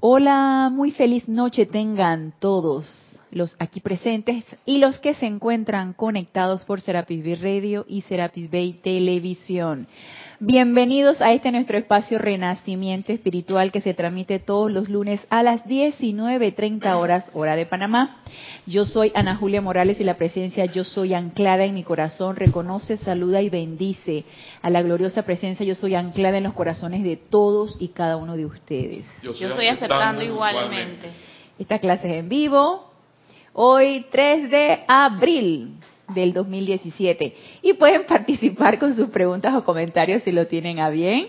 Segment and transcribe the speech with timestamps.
[0.00, 6.62] Hola, muy feliz noche tengan todos los aquí presentes y los que se encuentran conectados
[6.62, 9.88] por Serapis Bay Radio y Serapis Bay Televisión.
[10.40, 15.64] Bienvenidos a este nuestro espacio Renacimiento Espiritual que se transmite todos los lunes a las
[15.64, 18.20] 19.30 horas hora de Panamá.
[18.64, 22.98] Yo soy Ana Julia Morales y la presencia Yo Soy anclada en mi corazón reconoce,
[22.98, 24.22] saluda y bendice
[24.62, 28.36] a la gloriosa presencia Yo Soy anclada en los corazones de todos y cada uno
[28.36, 29.04] de ustedes.
[29.24, 31.10] Yo estoy aceptando igualmente.
[31.58, 32.92] Esta clase es en vivo.
[33.54, 37.34] Hoy 3 de abril del 2017.
[37.62, 41.28] Y pueden participar con sus preguntas o comentarios si lo tienen a bien.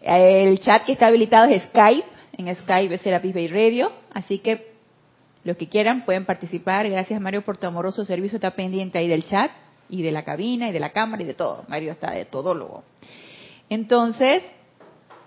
[0.00, 2.06] El chat que está habilitado es Skype.
[2.36, 3.90] En Skype es Serapis Bay Radio.
[4.12, 4.72] Así que
[5.44, 6.88] los que quieran pueden participar.
[6.88, 8.36] Gracias Mario por tu amoroso servicio.
[8.36, 9.50] Está pendiente ahí del chat
[9.88, 11.64] y de la cabina y de la cámara y de todo.
[11.68, 12.84] Mario está de todo luego.
[13.70, 14.42] Entonces,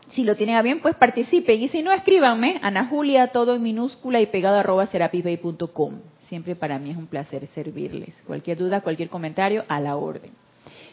[0.09, 1.61] si lo tienen a bien, pues participen.
[1.61, 2.59] Y si no, escríbanme.
[2.61, 5.99] Ana Julia, todo en minúscula y pegado arroba serapisbay.com.
[6.31, 8.15] Siempre para mí es un placer servirles.
[8.25, 10.31] Cualquier duda, cualquier comentario, a la orden.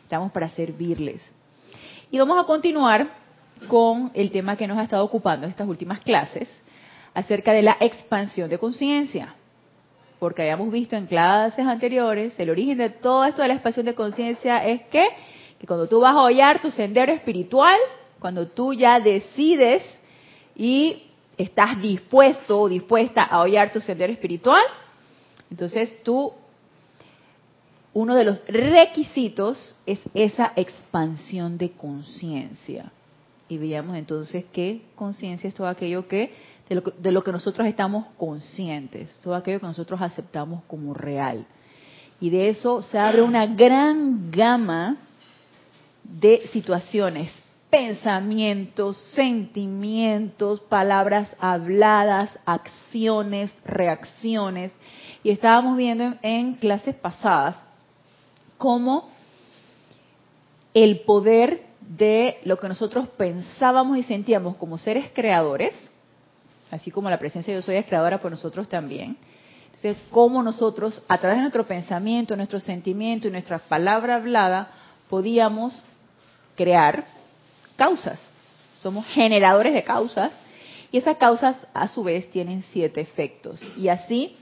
[0.03, 1.23] Estamos para servirles.
[2.11, 3.09] Y vamos a continuar
[3.69, 6.49] con el tema que nos ha estado ocupando estas últimas clases
[7.15, 9.37] acerca de la expansión de conciencia.
[10.19, 13.95] Porque habíamos visto en clases anteriores, el origen de todo esto de la expansión de
[13.95, 15.07] conciencia es que,
[15.61, 17.79] que cuando tú vas a hollar tu sendero espiritual,
[18.19, 19.85] cuando tú ya decides
[20.57, 21.05] y
[21.37, 24.65] estás dispuesto o dispuesta a hollar tu sendero espiritual,
[25.51, 26.33] entonces tú,
[27.95, 32.93] uno de los requisitos es esa expansión de conciencia.
[33.49, 36.33] Y veíamos entonces que conciencia es todo aquello que
[36.69, 41.47] de lo, de lo, que nosotros estamos conscientes, todo aquello que nosotros aceptamos como real.
[42.21, 44.99] Y de eso se abre una gran gama
[46.05, 47.31] de situaciones,
[47.71, 54.73] pensamientos, sentimientos, palabras habladas, acciones, reacciones
[55.31, 57.57] estábamos viendo en, clases pasadas
[58.57, 59.11] cómo
[60.75, 65.75] el poder de lo que nosotros pensábamos y sentíamos como seres creadores,
[66.71, 69.17] así como la presencia de yo soy es creadora por nosotros también.
[69.67, 74.71] Entonces, cómo nosotros, a través de nuestro pensamiento, nuestro sentimiento y nuestra palabra hablada,
[75.09, 75.85] podíamos
[76.57, 77.07] crear
[77.77, 78.19] causas.
[78.83, 80.33] Somos generadores de causas
[80.91, 83.63] y esas causas a su vez tienen siete efectos.
[83.77, 84.37] Y así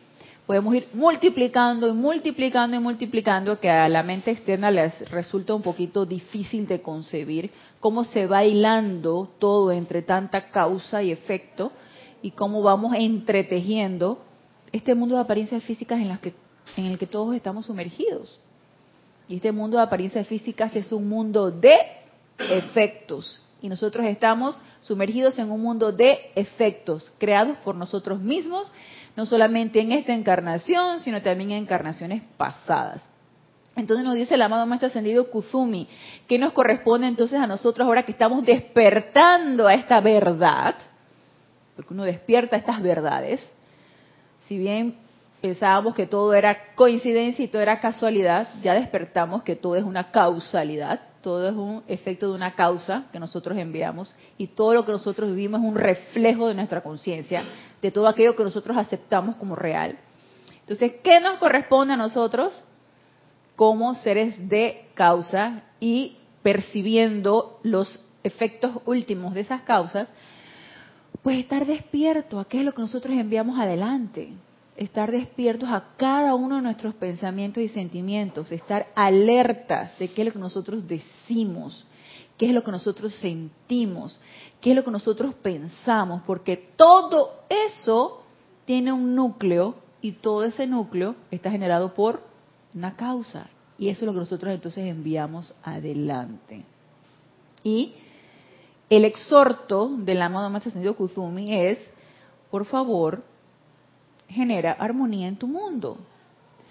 [0.46, 5.62] podemos ir multiplicando y multiplicando y multiplicando, que a la mente externa les resulta un
[5.62, 11.72] poquito difícil de concebir cómo se va hilando todo entre tanta causa y efecto
[12.22, 14.22] y cómo vamos entretejiendo
[14.72, 16.32] este mundo de apariencias físicas en, las que,
[16.76, 18.38] en el que todos estamos sumergidos.
[19.28, 21.76] Y este mundo de apariencias físicas es un mundo de
[22.38, 23.42] efectos.
[23.60, 28.70] Y nosotros estamos sumergidos en un mundo de efectos creados por nosotros mismos
[29.16, 33.03] no solamente en esta encarnación, sino también en encarnaciones pasadas.
[33.75, 35.88] Entonces nos dice el amado Maestro Ascendido Kuzumi,
[36.27, 40.76] que nos corresponde entonces a nosotros ahora que estamos despertando a esta verdad,
[41.75, 43.53] porque uno despierta estas verdades,
[44.49, 44.97] si bien
[45.43, 50.10] pensábamos que todo era coincidencia y todo era casualidad, ya despertamos que todo es una
[50.10, 54.92] causalidad, todo es un efecto de una causa que nosotros enviamos y todo lo que
[54.92, 57.42] nosotros vivimos es un reflejo de nuestra conciencia,
[57.82, 59.98] de todo aquello que nosotros aceptamos como real.
[60.60, 62.54] Entonces, ¿qué nos corresponde a nosotros
[63.56, 70.06] como seres de causa y percibiendo los efectos últimos de esas causas?
[71.25, 74.32] Pues estar despierto a qué es lo que nosotros enviamos adelante,
[74.76, 80.26] estar despiertos a cada uno de nuestros pensamientos y sentimientos, estar alertas de qué es
[80.26, 81.87] lo que nosotros decimos,
[82.37, 84.20] qué es lo que nosotros sentimos,
[84.60, 88.22] qué es lo que nosotros pensamos, porque todo eso
[88.64, 92.22] tiene un núcleo y todo ese núcleo está generado por
[92.75, 93.48] una causa.
[93.78, 96.64] Y eso es lo que nosotros entonces enviamos adelante.
[97.62, 97.94] Y
[98.88, 101.78] el exhorto del amado Maestro Ascendido Kuzumi es,
[102.50, 103.22] por favor,
[104.28, 105.99] genera armonía en tu mundo.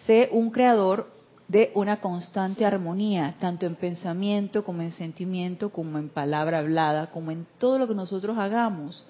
[0.06, 1.10] Sé un creador
[1.48, 7.32] de una constante armonía, tanto en pensamiento como en sentimiento, como en palabra hablada, como
[7.32, 9.04] en todo lo que nosotros hagamos.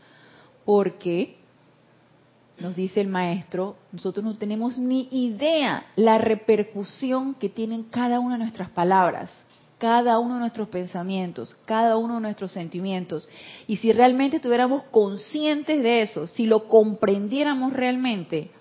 [0.66, 1.38] Porque,
[2.60, 8.36] nos dice el maestro, nosotros no tenemos ni idea la repercusión que tienen cada una
[8.36, 9.30] de nuestras palabras,
[9.78, 13.28] cada uno de nuestros pensamientos, cada uno de nuestros sentimientos.
[13.68, 18.52] Y si realmente estuviéramos conscientes de eso, si lo comprendiéramos realmente,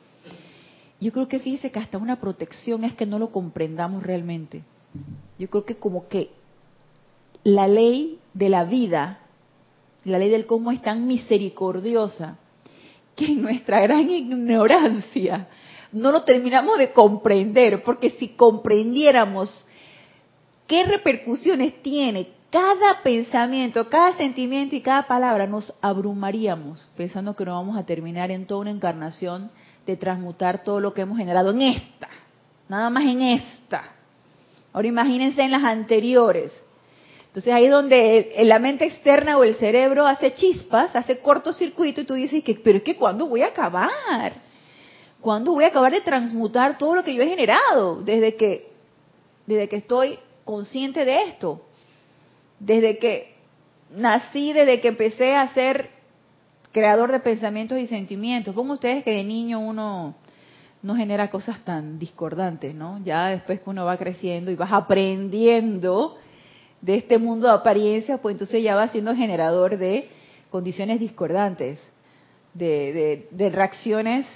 [1.00, 4.62] yo creo que fíjese que hasta una protección es que no lo comprendamos realmente.
[5.38, 6.30] Yo creo que como que
[7.42, 9.20] la ley de la vida,
[10.04, 12.38] la ley del cómo es tan misericordiosa,
[13.14, 15.48] que en nuestra gran ignorancia
[15.92, 19.64] no lo terminamos de comprender, porque si comprendiéramos
[20.66, 27.54] qué repercusiones tiene cada pensamiento, cada sentimiento y cada palabra, nos abrumaríamos pensando que no
[27.54, 29.50] vamos a terminar en toda una encarnación
[29.84, 32.08] de transmutar todo lo que hemos generado en esta,
[32.68, 33.94] nada más en esta.
[34.72, 36.52] Ahora imagínense en las anteriores.
[37.26, 42.04] Entonces ahí es donde la mente externa o el cerebro hace chispas, hace cortocircuito y
[42.04, 44.34] tú dices que, pero es que ¿cuándo voy a acabar?
[45.20, 48.68] ¿Cuándo voy a acabar de transmutar todo lo que yo he generado desde que,
[49.46, 51.66] desde que estoy consciente de esto?
[52.58, 53.34] Desde que
[53.90, 55.90] nací, desde que empecé a ser
[56.72, 58.54] creador de pensamientos y sentimientos.
[58.54, 60.14] Pongan ustedes que de niño uno
[60.82, 63.00] no genera cosas tan discordantes, ¿no?
[63.04, 66.16] Ya después que uno va creciendo y vas aprendiendo
[66.80, 70.08] de este mundo de apariencia, pues entonces ya va siendo generador de
[70.50, 71.80] condiciones discordantes,
[72.52, 74.26] de, de reacciones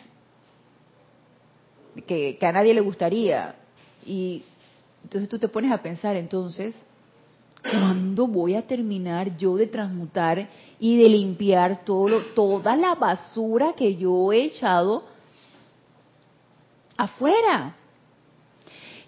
[2.06, 3.56] que, a nadie le gustaría.
[4.06, 4.44] Y
[5.08, 6.74] entonces tú te pones a pensar entonces,
[7.62, 13.96] ¿cuándo voy a terminar yo de transmutar y de limpiar todo toda la basura que
[13.96, 15.04] yo he echado
[16.98, 17.74] afuera?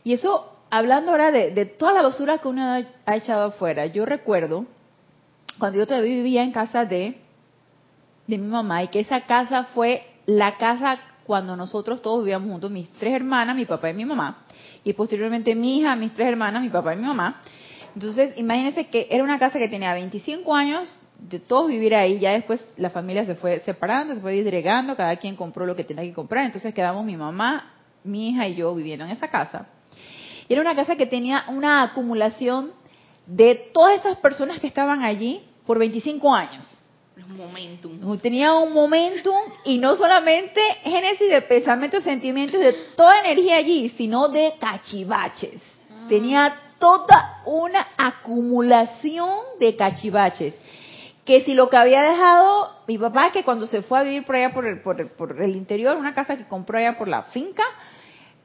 [0.02, 4.64] Y eso, hablando ahora de, toda la basura que uno ha echado afuera, yo recuerdo
[5.58, 7.20] cuando yo todavía vivía en casa de,
[8.26, 12.70] de mi mamá y que esa casa fue la casa cuando nosotros todos vivíamos juntos,
[12.70, 14.38] mis tres hermanas, mi papá y mi mamá,
[14.84, 17.40] y posteriormente mi hija, mis tres hermanas, mi papá y mi mamá.
[17.94, 22.32] Entonces, imagínense que era una casa que tenía 25 años de todos vivir ahí, ya
[22.32, 26.04] después la familia se fue separando, se fue disgregando, cada quien compró lo que tenía
[26.04, 27.74] que comprar, entonces quedamos mi mamá,
[28.04, 29.66] mi hija y yo viviendo en esa casa.
[30.48, 32.72] Y era una casa que tenía una acumulación
[33.26, 36.64] de todas esas personas que estaban allí por 25 años.
[37.28, 38.18] Momentum.
[38.18, 44.28] Tenía un momentum y no solamente génesis de pensamientos, sentimientos, de toda energía allí, sino
[44.28, 45.60] de cachivaches.
[45.90, 46.06] Ah.
[46.08, 50.54] Tenía toda una acumulación de cachivaches.
[51.24, 54.36] Que si lo que había dejado mi papá, que cuando se fue a vivir por
[54.36, 57.62] allá por el, por por el interior, una casa que compró allá por la finca,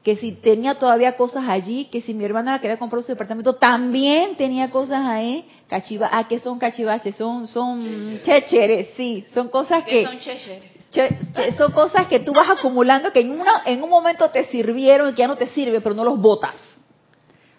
[0.06, 3.56] que si tenía todavía cosas allí, que si mi hermana la quería comprar su departamento,
[3.56, 5.44] también tenía cosas ahí.
[5.68, 7.16] Cachiva, ah, ¿qué son cachivaches?
[7.16, 10.04] Son, son chécheres, sí, son cosas que...
[10.04, 10.76] son chécheres?
[11.58, 15.12] son cosas que tú vas acumulando que en, una, en un momento te sirvieron y
[15.12, 16.54] que ya no te sirve, pero no los botas.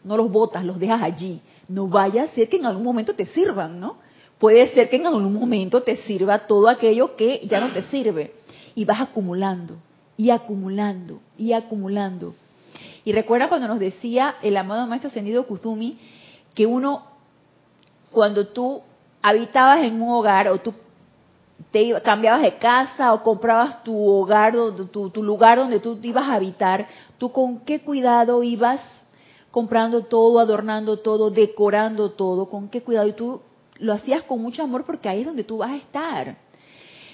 [0.03, 1.41] No los botas, los dejas allí.
[1.67, 3.97] No vaya a ser que en algún momento te sirvan, ¿no?
[4.37, 8.33] Puede ser que en algún momento te sirva todo aquello que ya no te sirve.
[8.73, 9.75] Y vas acumulando
[10.15, 12.35] y acumulando y acumulando.
[13.03, 15.97] Y recuerda cuando nos decía el amado maestro ascendido Kuzumi
[16.53, 17.03] que uno,
[18.17, 18.81] cuando tú
[19.21, 20.73] habitabas en un hogar o tú
[21.69, 24.55] te cambiabas de casa o comprabas tu hogar,
[24.91, 26.87] tu, lugar donde tú ibas a habitar,
[27.19, 28.81] tú con qué cuidado ibas
[29.51, 33.07] comprando todo, adornando todo, decorando todo, con qué cuidado.
[33.07, 33.39] Y tú
[33.75, 36.37] lo hacías con mucho amor porque ahí es donde tú vas a estar.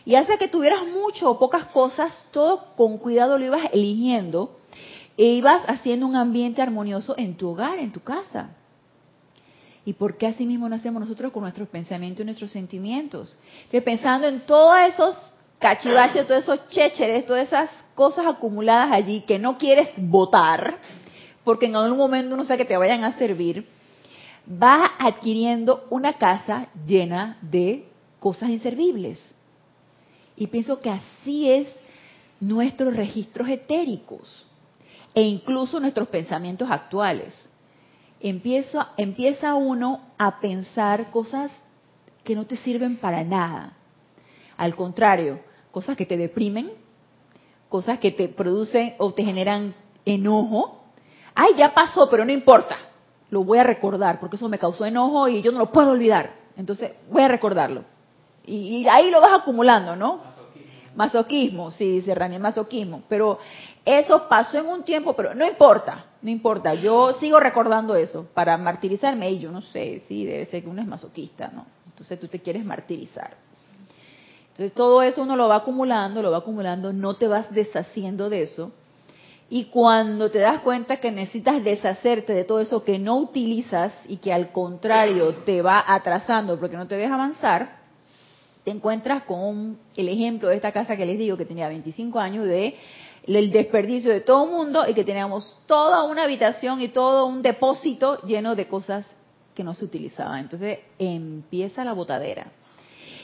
[0.06, 4.56] Y hace que tuvieras mucho o pocas cosas, todo con cuidado lo ibas eligiendo
[5.18, 8.52] e ibas haciendo un ambiente armonioso en tu hogar, en tu casa.
[9.86, 13.38] ¿Y por qué así mismo no hacemos nosotros con nuestros pensamientos y nuestros sentimientos?
[13.70, 15.18] Que pensando en todos esos
[15.60, 20.80] cachivaches, todos esos chécheres, todas esas cosas acumuladas allí que no quieres votar,
[21.44, 23.68] porque en algún momento no sé que te vayan a servir,
[24.46, 27.86] vas adquiriendo una casa llena de
[28.20, 29.20] cosas inservibles.
[30.36, 31.68] Y pienso que así es
[32.40, 34.46] nuestros registros etéricos
[35.14, 37.50] e incluso nuestros pensamientos actuales.
[38.24, 41.52] Empieza, empieza uno a pensar cosas
[42.24, 43.74] que no te sirven para nada.
[44.58, 46.72] Al contrario, cosas que te deprimen,
[47.68, 49.76] cosas que te producen o te generan
[50.06, 50.84] enojo.
[51.36, 52.78] Ay, ya pasó, pero no importa.
[53.30, 56.34] Lo voy a recordar porque eso me causó enojo y yo no lo puedo olvidar.
[56.56, 57.84] Entonces, voy a recordarlo.
[58.46, 60.22] Y, ahí lo vas acumulando, ¿no?
[60.96, 63.04] Masoquismo, sí, dice Rani, masoquismo.
[63.10, 63.40] Pero
[63.84, 66.74] eso pasó en un tiempo, pero no importa, no importa.
[66.76, 70.82] Yo sigo recordando eso para martirizarme y yo no sé, sí, debe ser que uno
[70.82, 71.66] es masoquista, ¿no?
[71.88, 73.36] Entonces tú te quieres martirizar.
[74.50, 78.44] Entonces todo eso uno lo va acumulando, lo va acumulando, no te vas deshaciendo de
[78.44, 78.72] eso.
[79.50, 84.18] Y cuando te das cuenta que necesitas deshacerte de todo eso que no utilizas y
[84.18, 87.83] que al contrario te va atrasando porque no te deja avanzar,
[88.64, 92.46] te encuentras con el ejemplo de esta casa que les digo que tenía 25 años
[92.46, 92.76] de
[93.26, 97.42] el desperdicio de todo el mundo y que teníamos toda una habitación y todo un
[97.42, 99.06] depósito lleno de cosas
[99.56, 100.40] que no se utilizaban.
[100.40, 102.48] Entonces empieza la botadera.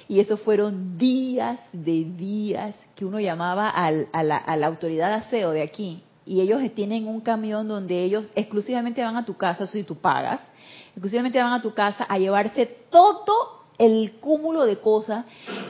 [0.08, 5.26] Y eso fueron días de días que uno llamaba a, la, a la autoridad de
[5.26, 6.02] aseo de aquí.
[6.26, 10.42] Y ellos tienen un camión donde ellos exclusivamente van a tu casa, si tú pagas,
[10.92, 15.26] exclusivamente van a tu casa a llevarse todo el cúmulo de cosas,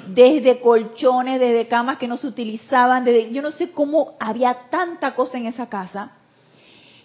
[0.07, 5.13] desde colchones, desde camas que no se utilizaban, desde, yo no sé cómo había tanta
[5.13, 6.11] cosa en esa casa.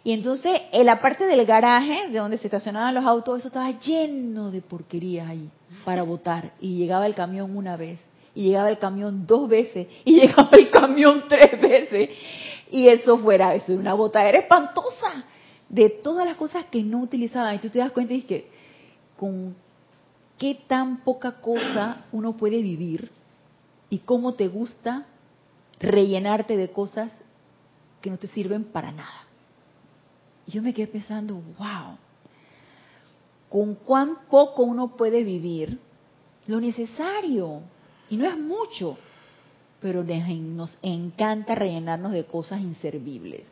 [0.03, 3.71] Y entonces, en la parte del garaje, de donde se estacionaban los autos, eso estaba
[3.79, 5.51] lleno de porquerías ahí
[5.85, 6.53] para botar.
[6.59, 8.01] Y llegaba el camión una vez,
[8.35, 12.11] y llegaba el camión dos veces, y llegaba el camión tres veces.
[12.71, 15.25] Y eso fuera, eso era una botadera espantosa
[15.69, 17.55] de todas las cosas que no utilizaban.
[17.57, 18.49] Y tú te das cuenta y es que
[19.17, 19.55] con
[20.39, 23.11] qué tan poca cosa uno puede vivir
[23.91, 25.07] y cómo te gusta
[25.81, 27.13] rellenarte de cosas
[28.01, 29.27] que no te sirven para nada.
[30.47, 31.97] Y yo me quedé pensando, wow,
[33.49, 35.79] con cuán poco uno puede vivir
[36.47, 37.61] lo necesario.
[38.11, 38.99] Y no es mucho,
[39.81, 43.47] pero nos encanta rellenarnos de cosas inservibles.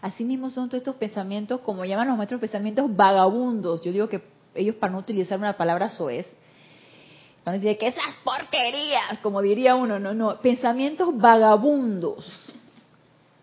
[0.00, 3.82] Así mismo son todos estos pensamientos, como llaman los maestros, pensamientos vagabundos.
[3.82, 4.22] Yo digo que
[4.58, 6.26] ellos para no utilizar una palabra soez,
[7.44, 12.52] van a decir que esas porquerías, como diría uno, no, no, pensamientos vagabundos.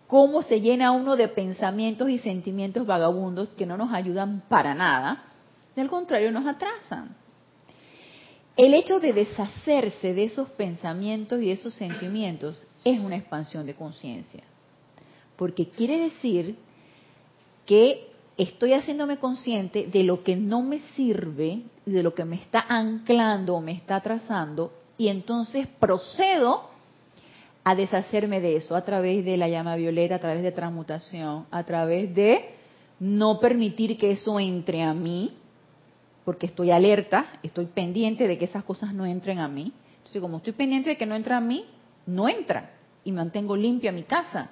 [0.06, 5.24] ¿Cómo se llena uno de pensamientos y sentimientos vagabundos que no nos ayudan para nada?
[5.76, 7.16] Al contrario, nos atrasan.
[8.56, 13.74] El hecho de deshacerse de esos pensamientos y de esos sentimientos es una expansión de
[13.74, 14.44] conciencia.
[15.36, 16.56] Porque quiere decir
[17.66, 22.64] que estoy haciéndome consciente de lo que no me sirve, de lo que me está
[22.68, 26.70] anclando o me está atrasando, y entonces procedo
[27.64, 31.64] a deshacerme de eso a través de la llama violeta, a través de transmutación, a
[31.64, 32.50] través de
[33.00, 35.32] no permitir que eso entre a mí,
[36.24, 39.72] porque estoy alerta, estoy pendiente de que esas cosas no entren a mí.
[39.98, 41.64] Entonces, como estoy pendiente de que no entra a mí,
[42.06, 42.70] no entra
[43.04, 44.50] y mantengo limpia mi casa.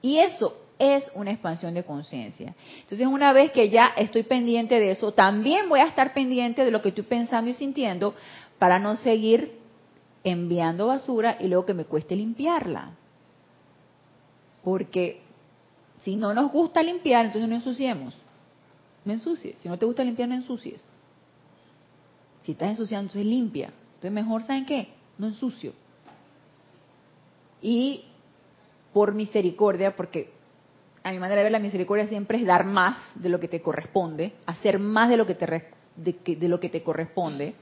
[0.00, 2.56] Y eso es una expansión de conciencia.
[2.80, 6.72] Entonces, una vez que ya estoy pendiente de eso, también voy a estar pendiente de
[6.72, 8.16] lo que estoy pensando y sintiendo
[8.58, 9.58] para no seguir
[10.24, 12.90] enviando basura y luego que me cueste limpiarla.
[14.64, 15.20] Porque
[16.02, 18.16] si no nos gusta limpiar, entonces no ensuciemos.
[19.04, 19.60] No ensucies.
[19.60, 20.84] Si no te gusta limpiar, no ensucies.
[22.42, 23.72] Si estás ensuciando, entonces limpia.
[23.94, 24.88] Entonces mejor, ¿saben qué?
[25.16, 25.74] No ensucio.
[27.60, 28.04] Y
[28.92, 30.41] por misericordia, porque
[31.04, 33.60] a mi manera de ver la misericordia siempre es dar más de lo que te
[33.60, 35.64] corresponde, hacer más de lo que te,
[35.96, 37.54] de, lo que te corresponde.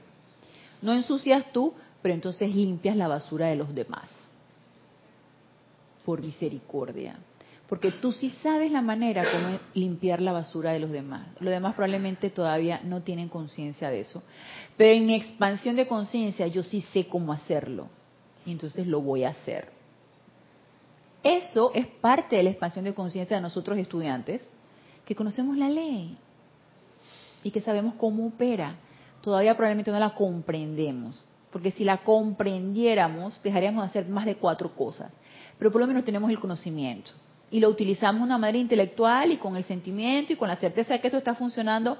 [0.81, 4.09] No ensucias tú, pero entonces limpias la basura de los demás.
[6.05, 7.17] Por misericordia.
[7.67, 11.27] Porque tú sí sabes la manera como limpiar la basura de los demás.
[11.39, 14.21] Los demás probablemente todavía no tienen conciencia de eso.
[14.75, 17.87] Pero en mi expansión de conciencia yo sí sé cómo hacerlo.
[18.45, 19.80] Y entonces lo voy a hacer.
[21.23, 24.47] Eso es parte de la expansión de conciencia de nosotros estudiantes,
[25.05, 26.17] que conocemos la ley
[27.43, 28.75] y que sabemos cómo opera.
[29.21, 34.75] Todavía probablemente no la comprendemos, porque si la comprendiéramos, dejaríamos de hacer más de cuatro
[34.75, 35.11] cosas,
[35.59, 37.11] pero por lo menos tenemos el conocimiento
[37.51, 40.93] y lo utilizamos de una manera intelectual y con el sentimiento y con la certeza
[40.93, 41.97] de que eso está funcionando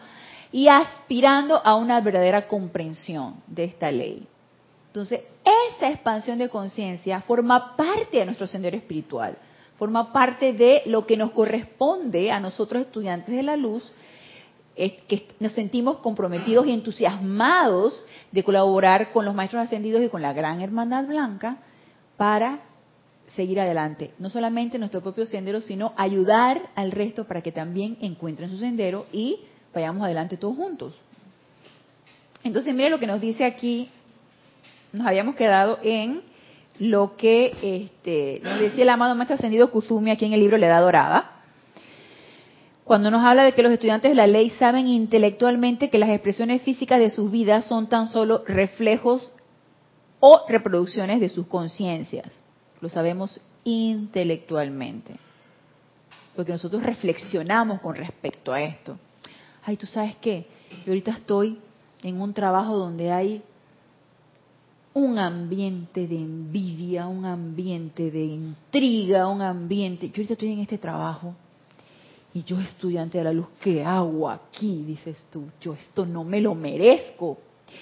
[0.52, 4.28] y aspirando a una verdadera comprensión de esta ley.
[4.92, 5.22] Entonces,
[5.72, 9.38] esa expansión de conciencia forma parte de nuestro sendero espiritual,
[9.78, 13.90] forma parte de lo que nos corresponde a nosotros estudiantes de la luz,
[14.76, 20.22] es que nos sentimos comprometidos y entusiasmados de colaborar con los maestros ascendidos y con
[20.22, 21.60] la gran hermandad blanca
[22.18, 22.60] para
[23.28, 24.12] seguir adelante.
[24.20, 29.06] No solamente nuestro propio sendero, sino ayudar al resto para que también encuentren su sendero
[29.14, 29.40] y
[29.74, 30.96] vayamos adelante todos juntos.
[32.44, 33.90] Entonces, mire lo que nos dice aquí
[34.94, 36.22] nos habíamos quedado en
[36.80, 40.68] lo que este, nos decía el amado maestro ascendido Kusumi aquí en el libro La
[40.68, 41.32] Edad Dorada,
[42.84, 46.62] cuando nos habla de que los estudiantes de la ley saben intelectualmente que las expresiones
[46.64, 49.34] físicas de sus vidas son tan solo reflejos
[50.20, 52.28] o reproducciones de sus conciencias.
[52.82, 55.16] Lo sabemos intelectualmente.
[56.36, 58.98] Porque nosotros reflexionamos con respecto a esto.
[59.64, 60.48] Ay, tú sabes qué,
[60.86, 61.60] yo ahorita estoy
[62.04, 63.44] en un trabajo donde hay
[64.94, 70.08] un ambiente de envidia, un ambiente de intriga, un ambiente...
[70.08, 71.34] Yo ahorita estoy en este trabajo
[72.34, 74.84] y yo estudiante de la luz, ¿qué hago aquí?
[74.84, 77.38] Dices tú, yo esto no me lo merezco.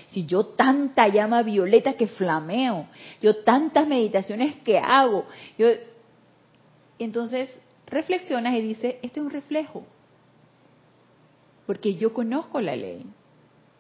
[0.07, 2.87] Si yo tanta llama violeta que flameo,
[3.21, 5.25] yo tantas meditaciones que hago,
[5.57, 5.67] yo...
[6.99, 7.49] entonces
[7.87, 9.83] reflexionas y dices, este es un reflejo,
[11.65, 13.03] porque yo conozco la ley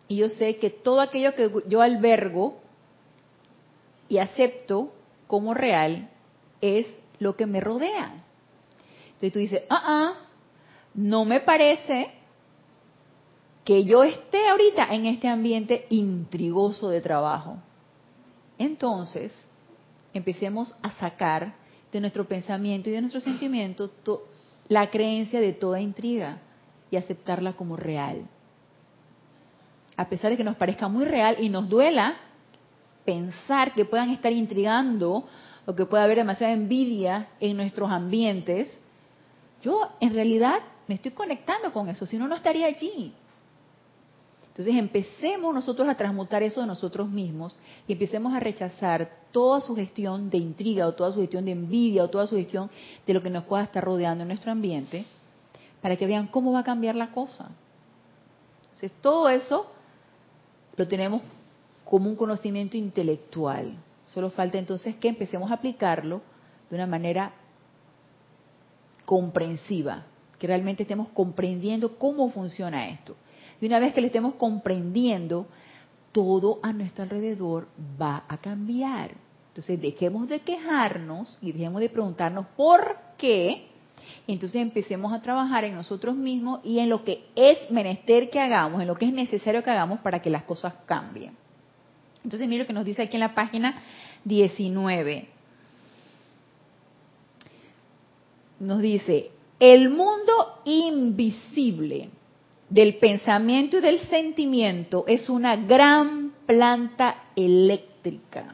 [0.07, 2.58] y yo sé que todo aquello que yo albergo
[4.09, 4.91] y acepto
[5.27, 6.09] como real
[6.59, 6.87] es
[7.19, 8.13] lo que me rodea.
[9.05, 10.13] Entonces tú dices, ah, ah,
[10.95, 12.11] no me parece
[13.63, 17.57] que yo esté ahorita en este ambiente intrigoso de trabajo.
[18.57, 19.31] Entonces,
[20.13, 21.53] empecemos a sacar
[21.91, 23.91] de nuestro pensamiento y de nuestro sentimiento
[24.67, 26.39] la creencia de toda intriga
[26.89, 28.27] y aceptarla como real.
[29.95, 32.15] A pesar de que nos parezca muy real y nos duela
[33.05, 35.25] pensar que puedan estar intrigando
[35.65, 38.69] o que pueda haber demasiada envidia en nuestros ambientes,
[39.61, 43.13] yo en realidad me estoy conectando con eso, si no, no estaría allí.
[44.59, 50.29] Entonces empecemos nosotros a transmutar eso de nosotros mismos y empecemos a rechazar toda sugestión
[50.29, 52.69] de intriga o toda sugestión de envidia o toda sugestión
[53.07, 55.05] de lo que nos pueda estar rodeando en nuestro ambiente
[55.81, 57.51] para que vean cómo va a cambiar la cosa.
[58.63, 59.71] Entonces todo eso
[60.75, 61.21] lo tenemos
[61.89, 63.73] como un conocimiento intelectual.
[64.05, 66.21] Solo falta entonces que empecemos a aplicarlo
[66.69, 67.33] de una manera
[69.05, 70.05] comprensiva,
[70.37, 73.15] que realmente estemos comprendiendo cómo funciona esto.
[73.59, 75.47] Y una vez que lo estemos comprendiendo,
[76.11, 77.67] todo a nuestro alrededor
[77.99, 79.15] va a cambiar.
[79.47, 83.67] Entonces dejemos de quejarnos y dejemos de preguntarnos por qué.
[84.27, 88.79] Entonces empecemos a trabajar en nosotros mismos y en lo que es menester que hagamos,
[88.79, 91.38] en lo que es necesario que hagamos para que las cosas cambien.
[92.29, 93.81] Entonces mire lo que nos dice aquí en la página
[94.23, 95.29] 19.
[98.59, 102.09] Nos dice, el mundo invisible
[102.69, 108.53] del pensamiento y del sentimiento es una gran planta eléctrica.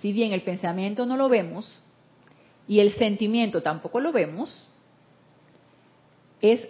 [0.00, 1.80] Si bien el pensamiento no lo vemos
[2.66, 4.68] y el sentimiento tampoco lo vemos,
[6.40, 6.66] es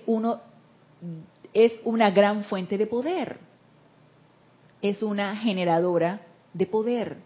[1.55, 3.48] es una gran fuente de poder.
[4.83, 6.21] Es una generadora
[6.53, 7.17] de poder.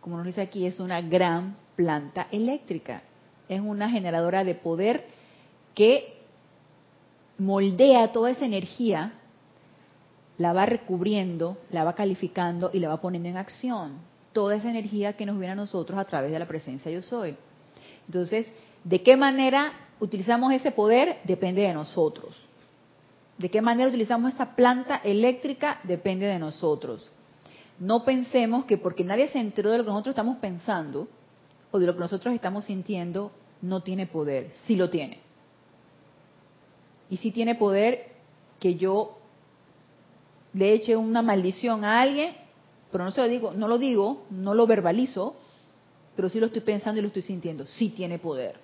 [0.00, 3.02] Como nos dice aquí, es una gran planta eléctrica.
[3.48, 5.06] Es una generadora de poder
[5.74, 6.18] que
[7.38, 9.12] moldea toda esa energía,
[10.36, 13.92] la va recubriendo, la va calificando y la va poniendo en acción.
[14.32, 17.36] Toda esa energía que nos viene a nosotros a través de la presencia yo soy.
[18.06, 18.46] Entonces,
[18.84, 21.18] ¿de qué manera utilizamos ese poder?
[21.24, 22.47] Depende de nosotros.
[23.38, 25.80] ¿De qué manera utilizamos esta planta eléctrica?
[25.84, 27.08] Depende de nosotros.
[27.78, 31.08] No pensemos que porque nadie se enteró de lo que nosotros estamos pensando
[31.70, 33.30] o de lo que nosotros estamos sintiendo,
[33.62, 34.50] no tiene poder.
[34.66, 35.20] Sí lo tiene.
[37.10, 38.12] Y si tiene poder
[38.58, 39.18] que yo
[40.52, 42.34] le eche una maldición a alguien,
[42.90, 45.36] pero no se lo digo, no lo digo, no lo verbalizo,
[46.16, 47.66] pero sí lo estoy pensando y lo estoy sintiendo.
[47.66, 48.56] Sí tiene poder.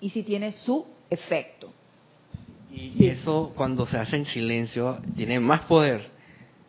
[0.00, 1.70] Y sí tiene su efecto.
[2.72, 6.10] Y eso cuando se hace en silencio tiene más poder.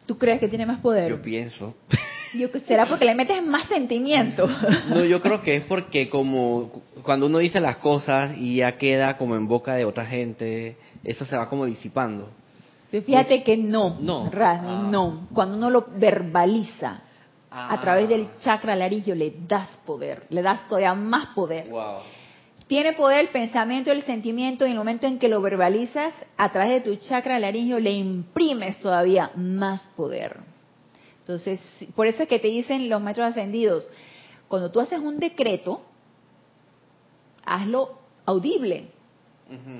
[0.05, 1.11] ¿Tú crees que tiene más poder?
[1.11, 1.75] Yo pienso.
[2.33, 4.47] Yo, ¿Será porque le metes más sentimiento?
[4.89, 9.17] No, yo creo que es porque como cuando uno dice las cosas y ya queda
[9.17, 12.29] como en boca de otra gente, eso se va como disipando.
[12.89, 14.87] fíjate que no, no, ah.
[14.89, 15.27] no.
[15.33, 17.01] Cuando uno lo verbaliza
[17.49, 17.81] a ah.
[17.81, 21.67] través del chakra larillo le das poder, le das todavía más poder.
[22.67, 26.51] Tiene poder el pensamiento, el sentimiento, y en el momento en que lo verbalizas, a
[26.51, 30.37] través de tu chakra laringio le imprimes todavía más poder.
[31.19, 31.61] Entonces,
[31.95, 33.87] por eso es que te dicen los maestros ascendidos,
[34.47, 35.81] cuando tú haces un decreto,
[37.45, 38.87] hazlo audible.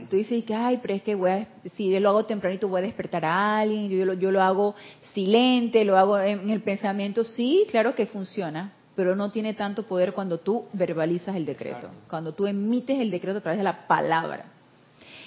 [0.10, 1.45] Tú dices que, ay, pero es que voy
[1.76, 4.76] si yo lo hago tempranito voy a despertar a alguien, yo lo, yo lo hago
[5.13, 10.12] silente, lo hago en el pensamiento, sí, claro que funciona, pero no tiene tanto poder
[10.13, 14.45] cuando tú verbalizas el decreto, cuando tú emites el decreto a través de la palabra.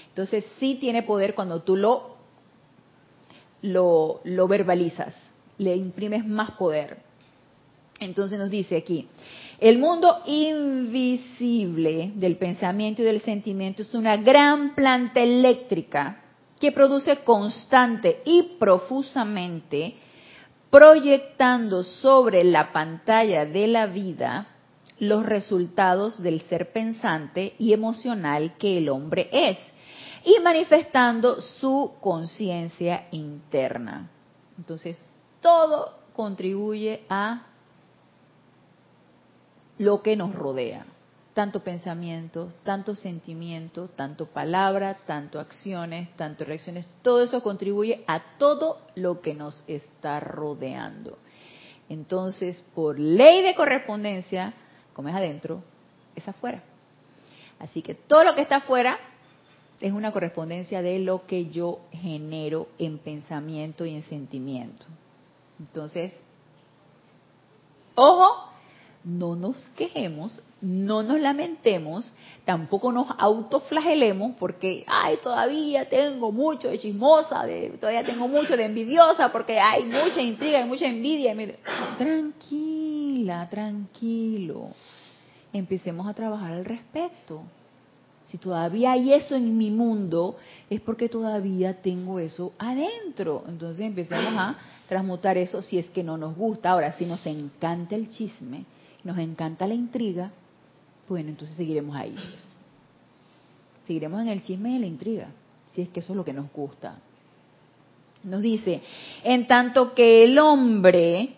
[0.09, 2.17] Entonces sí tiene poder cuando tú lo,
[3.63, 5.15] lo, lo verbalizas,
[5.59, 6.99] le imprimes más poder.
[8.01, 9.07] Entonces nos dice aquí,
[9.61, 16.21] el mundo invisible del pensamiento y del sentimiento es una gran planta eléctrica
[16.59, 19.95] que produce constante y profusamente
[20.71, 24.47] proyectando sobre la pantalla de la vida
[24.99, 29.59] los resultados del ser pensante y emocional que el hombre es
[30.25, 34.11] y manifestando su conciencia interna.
[34.59, 35.05] Entonces,
[35.41, 37.47] todo contribuye a
[39.79, 40.85] lo que nos rodea
[41.41, 48.83] tanto pensamiento, tanto sentimiento, tanto palabra, tanto acciones, tanto reacciones, todo eso contribuye a todo
[48.95, 51.17] lo que nos está rodeando.
[51.89, 54.53] Entonces, por ley de correspondencia,
[54.93, 55.63] como es adentro,
[56.15, 56.63] es afuera.
[57.59, 58.99] Así que todo lo que está afuera
[59.81, 64.85] es una correspondencia de lo que yo genero en pensamiento y en sentimiento.
[65.59, 66.13] Entonces,
[67.95, 68.50] ojo,
[69.05, 72.05] no nos quejemos, no nos lamentemos,
[72.45, 78.65] tampoco nos autoflagelemos porque, ay, todavía tengo mucho de chismosa, de, todavía tengo mucho de
[78.65, 81.35] envidiosa porque hay mucha intriga, hay mucha envidia.
[81.97, 84.69] Tranquila, tranquilo.
[85.53, 87.43] Empecemos a trabajar al respecto.
[88.27, 90.37] Si todavía hay eso en mi mundo,
[90.69, 93.43] es porque todavía tengo eso adentro.
[93.49, 94.57] Entonces empecemos a
[94.89, 96.71] transmutar eso si es que no nos gusta.
[96.71, 98.67] Ahora, si nos encanta el chisme,
[99.05, 100.31] nos encanta la intriga,
[101.09, 102.15] bueno, entonces seguiremos ahí.
[103.87, 105.29] Seguiremos en el chisme y la intriga,
[105.75, 106.99] si es que eso es lo que nos gusta.
[108.23, 108.83] Nos dice,
[109.25, 111.35] en tanto que el hombre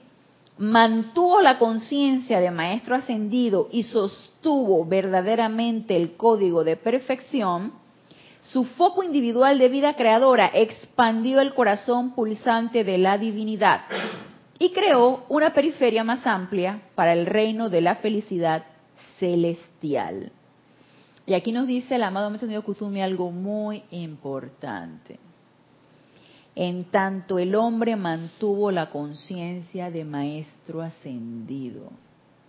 [0.59, 7.72] mantuvo la conciencia de maestro ascendido y sostuvo verdaderamente el código de perfección,
[8.42, 13.83] su foco individual de vida creadora expandió el corazón pulsante de la divinidad
[14.62, 18.64] y creó una periferia más amplia para el reino de la felicidad
[19.18, 20.31] celestial.
[21.27, 25.18] Y aquí nos dice el amado Maestro Kusumi algo muy importante.
[26.55, 31.90] En tanto el hombre mantuvo la conciencia de maestro ascendido.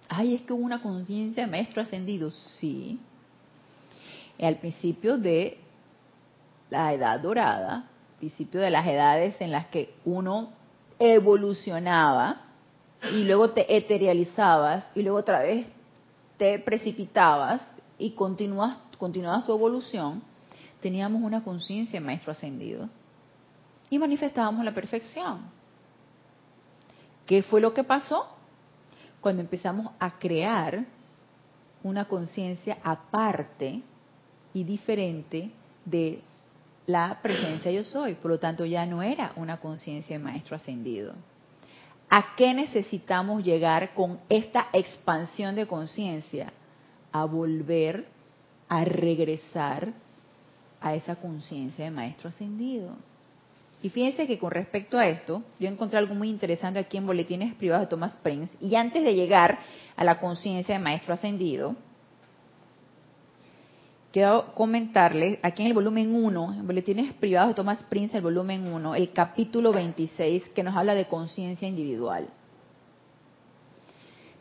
[0.07, 2.99] Ay, es que hubo una conciencia de maestro ascendido, sí.
[4.39, 5.57] Al principio de
[6.69, 10.61] la edad dorada, principio de las edades en las que uno
[11.11, 12.41] evolucionaba
[13.11, 15.67] y luego te eterializabas y luego otra vez
[16.37, 17.61] te precipitabas
[17.97, 20.23] y continuas, continuabas tu evolución,
[20.81, 22.87] teníamos una conciencia maestro ascendido
[23.89, 25.41] y manifestábamos la perfección.
[27.25, 28.27] ¿Qué fue lo que pasó?
[29.19, 30.85] Cuando empezamos a crear
[31.83, 33.81] una conciencia aparte
[34.53, 35.51] y diferente
[35.85, 36.21] de
[36.85, 38.15] la presencia yo soy.
[38.15, 41.13] Por lo tanto, ya no era una conciencia de maestro ascendido.
[42.09, 46.53] ¿A qué necesitamos llegar con esta expansión de conciencia?
[47.11, 48.05] A volver
[48.69, 49.93] a regresar
[50.81, 52.95] a esa conciencia de maestro ascendido.
[53.81, 57.53] Y fíjense que con respecto a esto, yo encontré algo muy interesante aquí en Boletines
[57.55, 59.59] Privados de Thomas Prince, y antes de llegar
[59.95, 61.75] a la conciencia de maestro ascendido,
[64.13, 68.71] quiero comentarles, aquí en el volumen 1, en Boletines Privados de Thomas Prince, el volumen
[68.71, 72.27] 1, el capítulo 26, que nos habla de conciencia individual.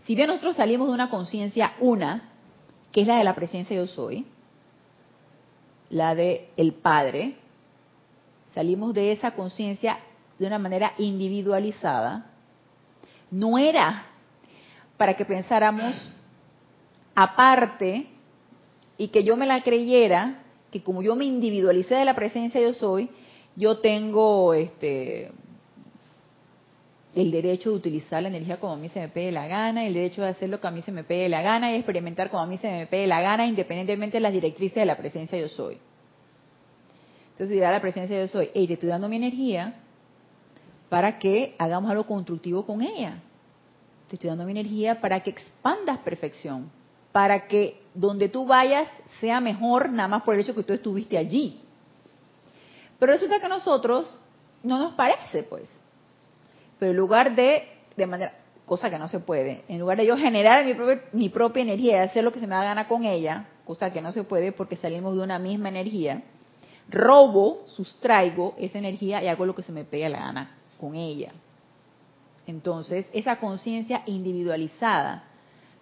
[0.04, 2.32] Si bien nosotros salimos de una conciencia una,
[2.92, 4.26] que es la de la presencia yo soy,
[5.88, 7.36] la de el Padre,
[8.54, 10.00] salimos de esa conciencia
[10.38, 12.26] de una manera individualizada,
[13.30, 14.04] no era
[14.98, 15.96] para que pensáramos
[17.14, 18.11] aparte
[19.02, 22.72] y que yo me la creyera, que como yo me individualicé de la presencia yo
[22.72, 23.10] soy,
[23.56, 25.32] yo tengo este
[27.12, 29.94] el derecho de utilizar la energía como a mí se me pegue la gana, el
[29.94, 32.44] derecho de hacer lo que a mí se me pegue la gana y experimentar como
[32.44, 35.48] a mí se me pegue la gana, independientemente de las directrices de la presencia yo
[35.48, 35.78] soy.
[37.32, 39.80] Entonces dirá la presencia yo soy, hey, te estoy dando mi energía
[40.88, 43.20] para que hagamos algo constructivo con ella.
[44.08, 46.70] Te estoy dando mi energía para que expandas perfección,
[47.10, 48.88] para que donde tú vayas
[49.20, 51.60] sea mejor nada más por el hecho que tú estuviste allí.
[52.98, 54.08] Pero resulta que a nosotros
[54.62, 55.68] no nos parece, pues.
[56.78, 60.16] Pero en lugar de, de manera, cosa que no se puede, en lugar de yo
[60.16, 63.04] generar mi propia, mi propia energía y hacer lo que se me da gana con
[63.04, 66.22] ella, cosa que no se puede porque salimos de una misma energía,
[66.88, 71.32] robo, sustraigo esa energía y hago lo que se me pega la gana con ella.
[72.46, 75.24] Entonces, esa conciencia individualizada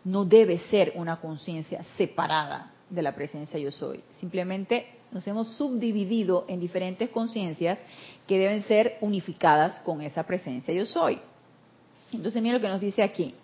[0.05, 4.03] no debe ser una conciencia separada de la presencia yo soy.
[4.19, 7.79] Simplemente nos hemos subdividido en diferentes conciencias
[8.27, 11.19] que deben ser unificadas con esa presencia yo soy.
[12.13, 13.35] Entonces, mira lo que nos dice aquí.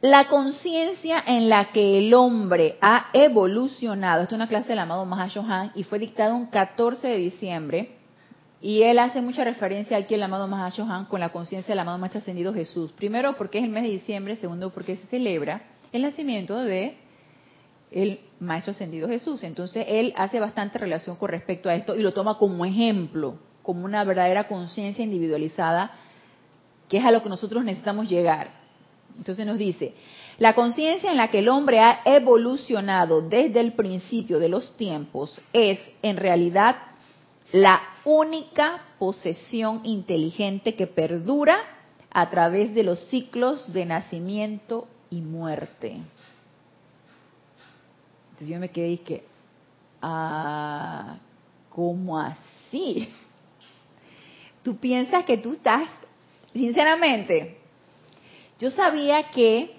[0.00, 5.04] La conciencia en la que el hombre ha evolucionado, esto es una clase del amado
[5.04, 7.97] Mahashohan y fue dictada un 14 de diciembre
[8.60, 12.20] y él hace mucha referencia aquí al amado Mahashohan con la conciencia del amado Maestro
[12.20, 12.90] Ascendido Jesús.
[12.92, 16.96] Primero porque es el mes de diciembre, segundo porque se celebra el nacimiento de
[17.92, 19.44] el Maestro Ascendido Jesús.
[19.44, 23.84] Entonces él hace bastante relación con respecto a esto y lo toma como ejemplo, como
[23.84, 25.92] una verdadera conciencia individualizada,
[26.88, 28.48] que es a lo que nosotros necesitamos llegar.
[29.16, 29.94] Entonces nos dice,
[30.38, 35.40] la conciencia en la que el hombre ha evolucionado desde el principio de los tiempos
[35.52, 36.76] es en realidad
[37.52, 41.58] la única posesión inteligente que perdura
[42.10, 46.00] a través de los ciclos de nacimiento y muerte.
[48.30, 49.24] Entonces yo me quedé y que,
[50.02, 51.16] ah,
[51.70, 53.08] ¿cómo así?
[54.62, 55.88] Tú piensas que tú estás,
[56.52, 57.58] sinceramente,
[58.58, 59.76] yo sabía que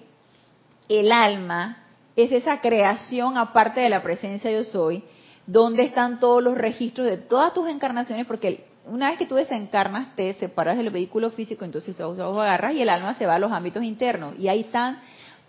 [0.88, 1.84] el alma
[2.16, 5.04] es esa creación aparte de la presencia yo soy,
[5.50, 10.14] donde están todos los registros de todas tus encarnaciones, porque una vez que tú desencarnas,
[10.14, 13.50] te separas del vehículo físico, entonces te agarras y el alma se va a los
[13.50, 14.38] ámbitos internos.
[14.38, 15.00] Y ahí están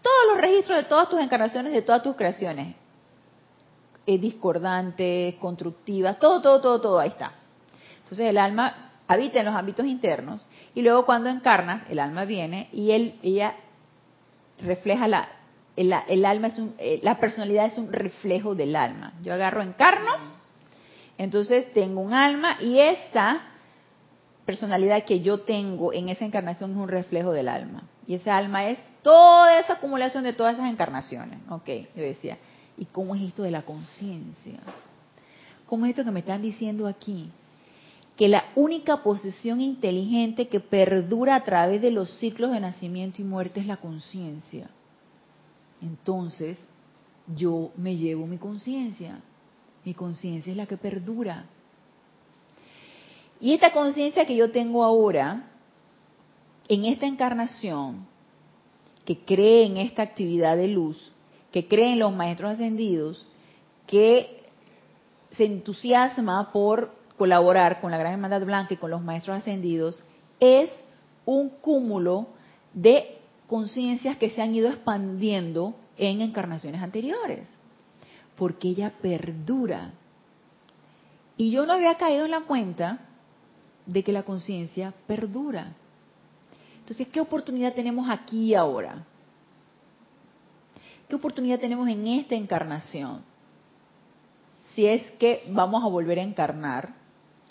[0.01, 2.75] todos los registros de todas tus encarnaciones, de todas tus creaciones.
[4.07, 7.33] Eh, discordantes, constructivas, todo, todo, todo, todo, ahí está.
[8.01, 12.69] Entonces el alma habita en los ámbitos internos y luego cuando encarnas, el alma viene
[12.73, 13.53] y él, ella
[14.63, 15.29] refleja la,
[15.81, 19.13] el, alma es un, eh, la personalidad es un reflejo del alma.
[19.23, 20.09] Yo agarro, encarno,
[21.17, 23.41] entonces tengo un alma y esa
[24.45, 27.83] personalidad que yo tengo en esa encarnación es un reflejo del alma.
[28.07, 31.39] Y esa alma es toda esa acumulación de todas esas encarnaciones.
[31.49, 32.37] Ok, yo decía,
[32.77, 34.59] ¿y cómo es esto de la conciencia?
[35.65, 37.29] ¿Cómo es esto que me están diciendo aquí?
[38.17, 43.25] Que la única posición inteligente que perdura a través de los ciclos de nacimiento y
[43.25, 44.67] muerte es la conciencia
[45.81, 46.57] entonces
[47.35, 49.21] yo me llevo mi conciencia.
[49.83, 51.45] Mi conciencia es la que perdura.
[53.39, 55.51] Y esta conciencia que yo tengo ahora,
[56.67, 58.05] en esta encarnación,
[59.05, 61.11] que cree en esta actividad de luz,
[61.51, 63.25] que cree en los maestros ascendidos,
[63.87, 64.43] que
[65.31, 70.03] se entusiasma por colaborar con la Gran Hermandad Blanca y con los maestros ascendidos,
[70.39, 70.69] es
[71.25, 72.27] un cúmulo
[72.73, 73.20] de
[73.51, 77.49] conciencias que se han ido expandiendo en encarnaciones anteriores,
[78.37, 79.91] porque ella perdura.
[81.35, 82.99] Y yo no había caído en la cuenta
[83.85, 85.73] de que la conciencia perdura.
[86.79, 89.05] Entonces, ¿qué oportunidad tenemos aquí ahora?
[91.09, 93.21] ¿Qué oportunidad tenemos en esta encarnación?
[94.75, 96.93] Si es que vamos a volver a encarnar,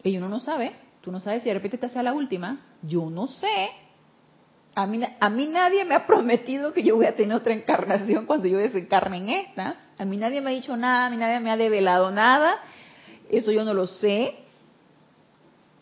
[0.02, 3.10] y uno no sabe, tú no sabes si de repente esta sea la última, yo
[3.10, 3.68] no sé,
[4.74, 8.26] a mí, a mí nadie me ha prometido que yo voy a tener otra encarnación
[8.26, 9.76] cuando yo desencarne en esta.
[9.98, 12.56] A mí nadie me ha dicho nada, a mí nadie me ha develado nada.
[13.28, 14.36] Eso yo no lo sé.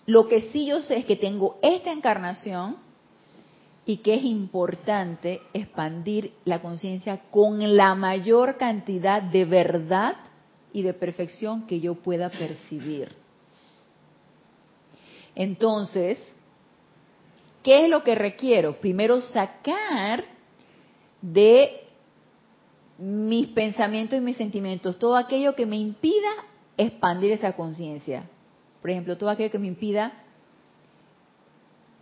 [0.07, 2.77] Lo que sí yo sé es que tengo esta encarnación
[3.85, 10.17] y que es importante expandir la conciencia con la mayor cantidad de verdad
[10.73, 13.15] y de perfección que yo pueda percibir.
[15.35, 16.19] Entonces,
[17.63, 18.81] ¿Qué es lo que requiero?
[18.81, 20.25] Primero sacar
[21.21, 21.89] de
[22.99, 26.29] mis pensamientos y mis sentimientos todo aquello que me impida
[26.77, 28.29] expandir esa conciencia.
[28.81, 30.13] Por ejemplo, todo aquello que me impida,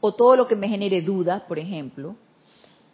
[0.00, 2.16] o todo lo que me genere duda, por ejemplo,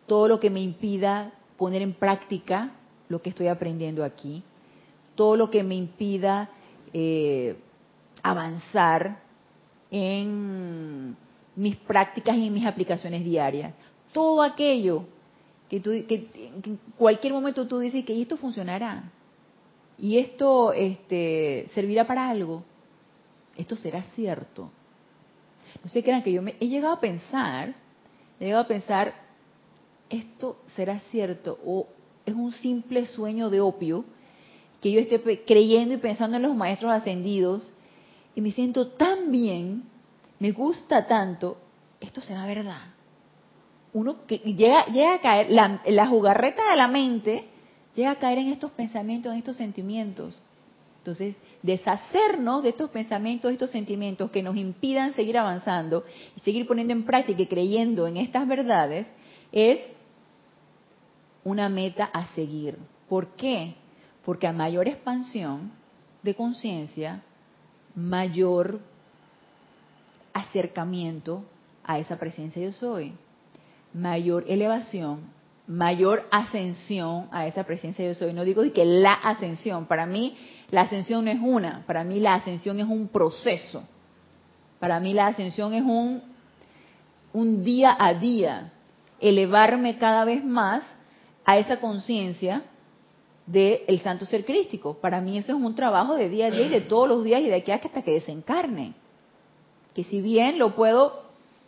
[0.06, 2.72] todo lo que me impida poner en práctica
[3.08, 4.42] lo que estoy aprendiendo aquí,
[5.14, 6.50] todo lo que me impida
[6.92, 7.56] eh,
[8.22, 9.20] avanzar
[9.90, 11.16] en
[11.56, 13.74] mis prácticas y mis aplicaciones diarias.
[14.12, 15.04] Todo aquello
[15.68, 16.28] que, tú, que,
[16.64, 19.10] en cualquier momento tú dices que esto funcionará
[19.98, 22.64] y esto este, servirá para algo,
[23.56, 24.70] esto será cierto.
[25.82, 27.74] No sé, crean que yo me he llegado a pensar,
[28.38, 29.14] he llegado a pensar,
[30.10, 31.86] esto será cierto o
[32.26, 34.04] es un simple sueño de opio
[34.80, 37.72] que yo esté creyendo y pensando en los maestros ascendidos
[38.34, 39.84] y me siento tan bien
[40.42, 41.56] me gusta tanto,
[42.00, 42.80] esto será verdad.
[43.92, 47.44] Uno que llega, llega a caer, la, jugarreta de la mente
[47.94, 50.36] llega a caer en estos pensamientos, en estos sentimientos.
[50.98, 56.04] Entonces, deshacernos de estos pensamientos, de estos sentimientos que nos impidan seguir avanzando
[56.36, 59.06] y seguir poniendo en práctica y creyendo en estas verdades
[59.52, 59.78] es
[61.44, 62.78] una meta a seguir.
[63.08, 63.76] ¿Por qué?
[64.24, 65.70] Porque a mayor expansión
[66.24, 67.22] de conciencia,
[67.94, 68.80] mayor
[70.32, 71.44] acercamiento
[71.84, 73.12] a esa presencia yo soy,
[73.92, 75.20] mayor elevación,
[75.66, 78.32] mayor ascensión a esa presencia yo soy.
[78.32, 80.36] No digo que la ascensión, para mí
[80.70, 83.82] la ascensión no es una, para mí la ascensión es un proceso.
[84.78, 86.22] Para mí la ascensión es un,
[87.32, 88.72] un día a día,
[89.20, 90.82] elevarme cada vez más
[91.44, 92.62] a esa conciencia
[93.46, 94.94] del santo ser crístico.
[94.94, 97.40] Para mí eso es un trabajo de día a día y de todos los días
[97.42, 98.94] y de aquí hasta que desencarne
[99.94, 101.22] que si bien lo puedo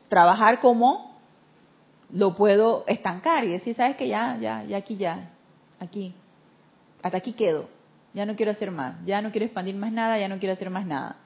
[0.09, 1.15] trabajar como,
[2.11, 5.31] lo puedo estancar y decir, sabes que ya, ya, ya aquí, ya,
[5.81, 6.15] aquí,
[7.03, 7.69] hasta aquí quedo,
[8.13, 10.71] ya no quiero hacer más, ya no quiero expandir más nada, ya no quiero hacer
[10.71, 11.17] más nada.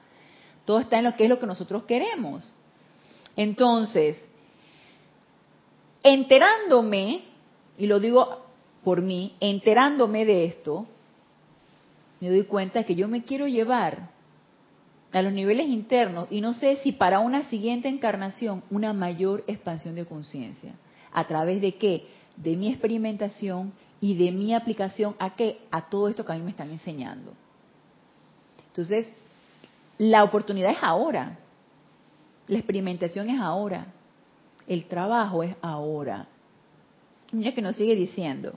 [0.65, 2.53] Todo está en lo que es lo que nosotros queremos.
[3.35, 4.17] Entonces,
[6.03, 7.23] enterándome,
[7.77, 8.43] y lo digo
[8.83, 10.85] por mí, enterándome de esto,
[12.19, 14.09] me doy cuenta que yo me quiero llevar
[15.11, 19.95] a los niveles internos y no sé si para una siguiente encarnación una mayor expansión
[19.95, 20.73] de conciencia.
[21.11, 22.07] ¿A través de qué?
[22.35, 25.59] De mi experimentación y de mi aplicación a qué?
[25.71, 27.33] A todo esto que a mí me están enseñando.
[28.67, 29.07] Entonces,
[29.97, 31.37] la oportunidad es ahora.
[32.47, 33.87] La experimentación es ahora.
[34.67, 36.27] El trabajo es ahora.
[37.31, 38.53] Mira que nos sigue diciendo.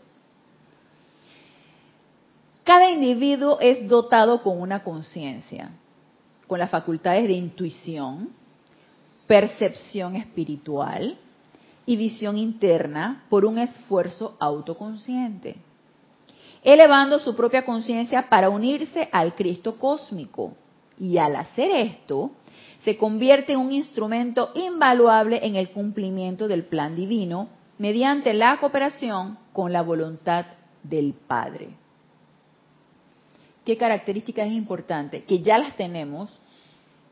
[2.65, 5.73] Cada individuo es dotado con una conciencia,
[6.47, 8.31] con las facultades de intuición,
[9.27, 11.19] percepción espiritual
[11.87, 15.57] y visión interna por un esfuerzo autoconsciente,
[16.63, 20.55] elevando su propia conciencia para unirse al Cristo cósmico.
[20.99, 22.33] Y al hacer esto,
[22.85, 29.39] se convierte en un instrumento invaluable en el cumplimiento del plan divino mediante la cooperación
[29.53, 30.47] con la voluntad
[30.83, 31.82] del Padre.
[33.65, 35.25] ¿Qué características es importante?
[35.25, 36.31] Que ya las tenemos,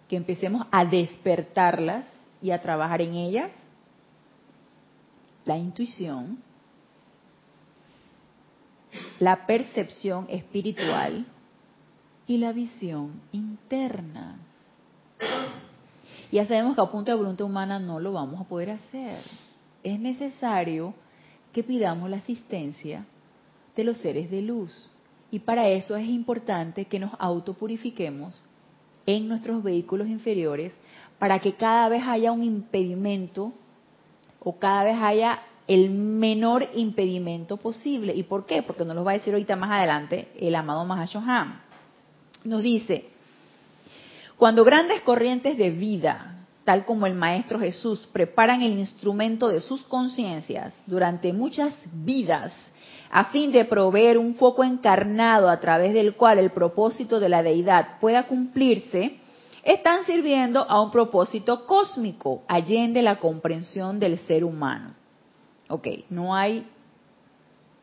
[0.08, 2.06] que empecemos a despertarlas
[2.42, 3.50] y a trabajar en ellas.
[5.44, 6.42] La intuición,
[9.18, 11.26] la percepción espiritual
[12.26, 14.38] y la visión interna.
[16.32, 19.18] Ya sabemos que a punto de voluntad humana no lo vamos a poder hacer.
[19.82, 20.94] Es necesario
[21.52, 23.04] que pidamos la asistencia
[23.74, 24.90] de los seres de luz.
[25.30, 28.42] Y para eso es importante que nos autopurifiquemos
[29.06, 30.72] en nuestros vehículos inferiores
[31.18, 33.52] para que cada vez haya un impedimento
[34.40, 38.14] o cada vez haya el menor impedimento posible.
[38.14, 38.62] ¿Y por qué?
[38.62, 41.60] Porque nos lo va a decir ahorita más adelante el amado Mahashoham.
[42.42, 43.04] Nos dice,
[44.36, 49.82] cuando grandes corrientes de vida, tal como el Maestro Jesús, preparan el instrumento de sus
[49.82, 52.52] conciencias durante muchas vidas,
[53.10, 57.42] a fin de proveer un foco encarnado a través del cual el propósito de la
[57.42, 59.16] deidad pueda cumplirse,
[59.64, 64.94] están sirviendo a un propósito cósmico, allende la comprensión del ser humano.
[65.68, 66.66] Ok, no hay,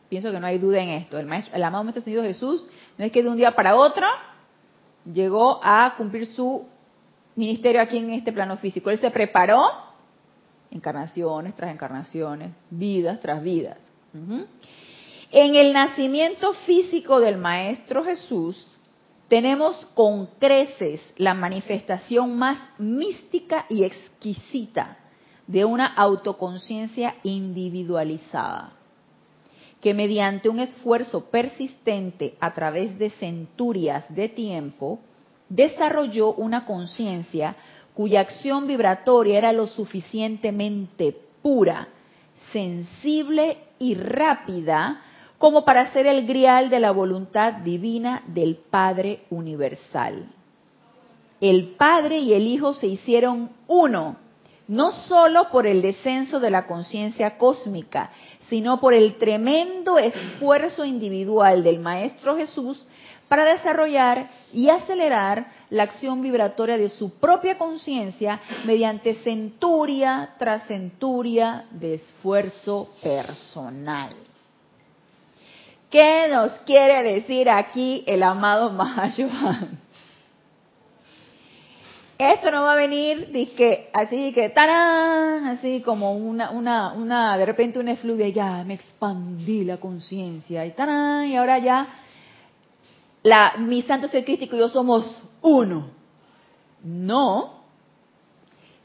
[0.09, 1.19] pienso que no hay duda en esto.
[1.19, 2.65] El, amado Maestro Señor Jesús
[2.97, 4.05] no es que de un día para otro
[5.11, 6.65] llegó a cumplir su
[7.35, 8.89] ministerio aquí en este plano físico.
[8.89, 9.69] Él se preparó,
[10.71, 13.77] encarnaciones tras encarnaciones, vidas tras vidas.
[15.31, 18.77] En el nacimiento físico del Maestro Jesús
[19.27, 24.97] tenemos con creces la manifestación más mística y exquisita
[25.45, 28.71] de una autoconciencia individualizada,
[29.81, 34.99] que mediante un esfuerzo persistente a través de centurias de tiempo,
[35.49, 37.57] desarrolló una conciencia
[37.93, 41.89] cuya acción vibratoria era lo suficientemente pura,
[42.53, 45.03] sensible y rápida
[45.37, 50.25] como para ser el grial de la voluntad divina del Padre Universal.
[51.39, 54.15] El Padre y el Hijo se hicieron uno,
[54.67, 61.63] no solo por el descenso de la conciencia cósmica, sino por el tremendo esfuerzo individual
[61.63, 62.85] del Maestro Jesús
[63.27, 71.65] para desarrollar y acelerar la acción vibratoria de su propia conciencia mediante centuria tras centuria
[71.71, 74.26] de esfuerzo personal.
[75.89, 79.79] ¿Qué nos quiere decir aquí el amado Mahashohan?
[82.17, 87.45] Esto no va a venir que así que tarán, así como una, una, una, de
[87.45, 91.87] repente una efluvia, ya me expandí la conciencia y tarán, y ahora ya
[93.21, 95.91] la, mi santo ser crístico y yo somos uno.
[96.83, 97.61] No.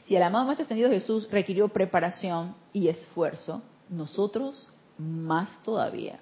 [0.05, 6.19] Si el amado Maestro Ascendido Jesús requirió preparación y esfuerzo, nosotros más todavía.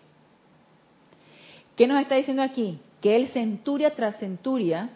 [1.82, 2.78] ¿Qué nos está diciendo aquí?
[3.02, 4.92] Que él centuria tras centuria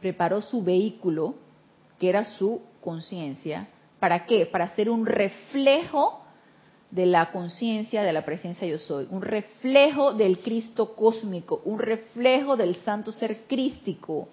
[0.00, 1.34] preparó su vehículo,
[1.98, 3.66] que era su conciencia,
[3.98, 4.46] ¿para qué?
[4.46, 6.24] Para ser un reflejo
[6.92, 12.56] de la conciencia de la presencia yo soy, un reflejo del Cristo cósmico, un reflejo
[12.56, 14.28] del santo ser crístico.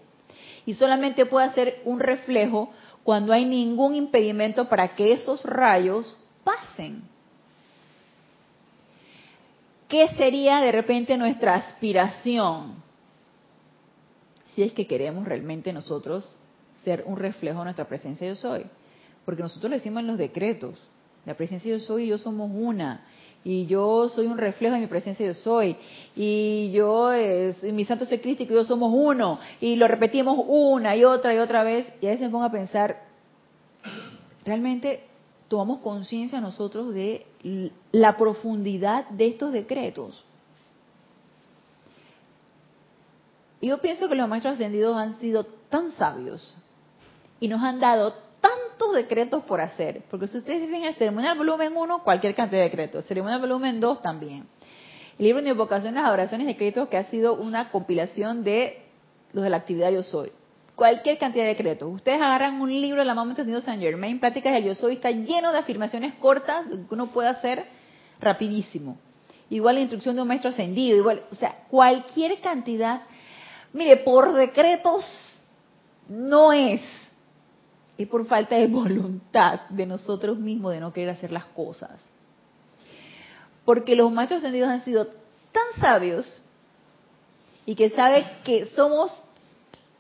[0.68, 2.70] Y solamente puede ser un reflejo
[3.02, 7.02] cuando hay ningún impedimento para que esos rayos pasen.
[9.92, 12.82] ¿Qué sería de repente nuestra aspiración?
[14.56, 16.28] Si es que queremos realmente nosotros
[16.86, 18.66] ser un reflejo de nuestra presencia yo soy.
[19.26, 20.80] Porque nosotros lo decimos en los decretos.
[21.26, 23.06] La presencia yo soy y yo somos una.
[23.44, 25.76] Y yo soy un reflejo de mi presencia yo soy.
[26.16, 29.40] Y yo, es, mi santo ser crístico, yo somos uno.
[29.60, 31.86] Y lo repetimos una y otra y otra vez.
[32.00, 33.04] Y a veces me pongo a pensar,
[34.46, 35.02] realmente
[35.52, 37.26] tomamos conciencia nosotros de
[37.92, 40.24] la profundidad de estos decretos.
[43.62, 46.56] yo pienso que los maestros ascendidos han sido tan sabios
[47.42, 50.04] y nos han dado tantos decretos por hacer.
[50.10, 53.06] Porque si ustedes ven el ceremonial volumen 1, cualquier cantidad de decretos.
[53.06, 54.48] Ceremonial volumen 2 también.
[55.20, 58.84] El libro de invocaciones, adoraciones y decretos que ha sido una compilación de
[59.34, 60.32] los de la actividad Yo Soy.
[60.82, 61.94] Cualquier cantidad de decretos.
[61.94, 65.12] Ustedes agarran un libro de la Mamá Ascendido San Germain, Prácticas del Yo Soy, está
[65.12, 67.68] lleno de afirmaciones cortas que uno puede hacer
[68.20, 68.98] rapidísimo.
[69.52, 73.04] Igual la instrucción de un maestro ascendido, igual, o sea, cualquier cantidad.
[73.74, 75.06] Mire, por decretos
[76.10, 76.82] no es
[77.96, 82.02] es por falta de voluntad de nosotros mismos de no querer hacer las cosas.
[83.66, 86.42] Porque los maestros ascendidos han sido tan sabios
[87.68, 89.12] y que saben que somos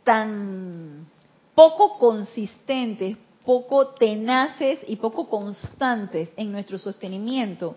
[0.03, 1.07] tan
[1.55, 7.75] poco consistentes, poco tenaces y poco constantes en nuestro sostenimiento,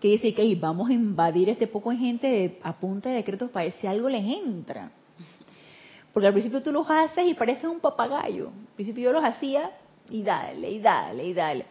[0.00, 3.64] que dice que vamos a invadir este poco de gente a punta de decretos para
[3.64, 4.92] ver si algo les entra.
[6.12, 8.48] Porque al principio tú los haces y pareces un papagayo.
[8.48, 9.70] Al principio yo los hacía
[10.10, 11.66] y dale, y dale, y dale.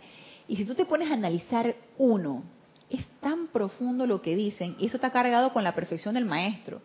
[0.48, 2.44] Y si tú te pones a analizar uno,
[2.90, 6.82] es tan profundo lo que dicen, y eso está cargado con la perfección del maestro,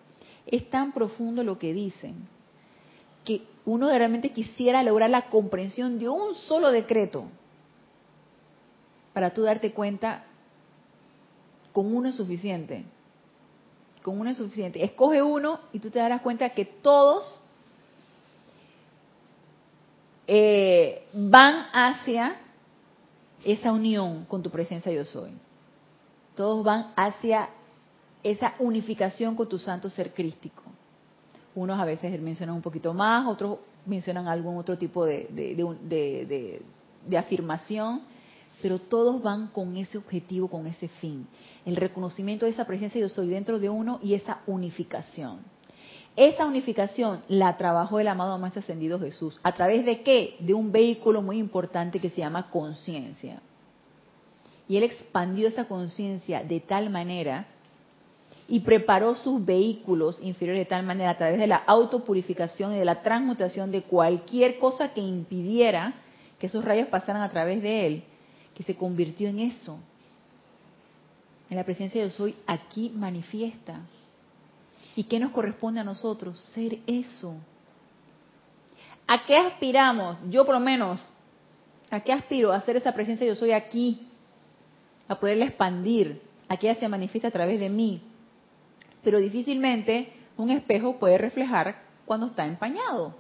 [0.47, 2.26] es tan profundo lo que dicen,
[3.25, 7.25] que uno realmente quisiera lograr la comprensión de un solo decreto
[9.12, 10.25] para tú darte cuenta
[11.73, 12.85] con uno es suficiente.
[14.03, 14.85] Con uno es suficiente.
[14.85, 17.41] Escoge uno y tú te darás cuenta que todos
[20.27, 22.37] eh, van hacia
[23.45, 25.31] esa unión con tu presencia yo soy.
[26.37, 27.51] Todos van hacia
[28.23, 30.62] esa unificación con tu santo ser crístico.
[31.55, 35.29] Unos a veces mencionan un poquito más, otros mencionan algún otro tipo de,
[37.07, 38.03] de afirmación,
[38.63, 41.27] pero todos van con ese objetivo, con ese fin.
[41.67, 45.41] El reconocimiento de esa presencia yo soy dentro de uno y esa unificación.
[46.15, 49.41] Esa unificación la trabajó el amado Maestro Ascendido Jesús.
[49.43, 50.37] ¿A través de qué?
[50.41, 53.41] De un vehículo muy importante que se llama conciencia.
[54.69, 57.47] Y él expandió esa conciencia de tal manera
[58.49, 62.84] y preparó sus vehículos inferiores de tal manera a través de la autopurificación y de
[62.84, 65.95] la transmutación de cualquier cosa que impidiera
[66.38, 68.05] que esos rayos pasaran a través de él,
[68.55, 69.78] que se convirtió en eso.
[71.49, 73.80] En la presencia de yo soy aquí manifiesta.
[74.97, 76.38] ¿Y qué nos corresponde a nosotros?
[76.55, 77.36] Ser eso.
[79.07, 80.18] ¿A qué aspiramos?
[80.30, 80.99] Yo por lo menos,
[81.90, 82.53] ¿a qué aspiro?
[82.53, 84.07] A hacer esa presencia yo soy aquí,
[85.09, 88.03] a poderla expandir, a que ella se manifiesta a través de mí.
[89.03, 93.15] Pero difícilmente un espejo puede reflejar cuando está empañado.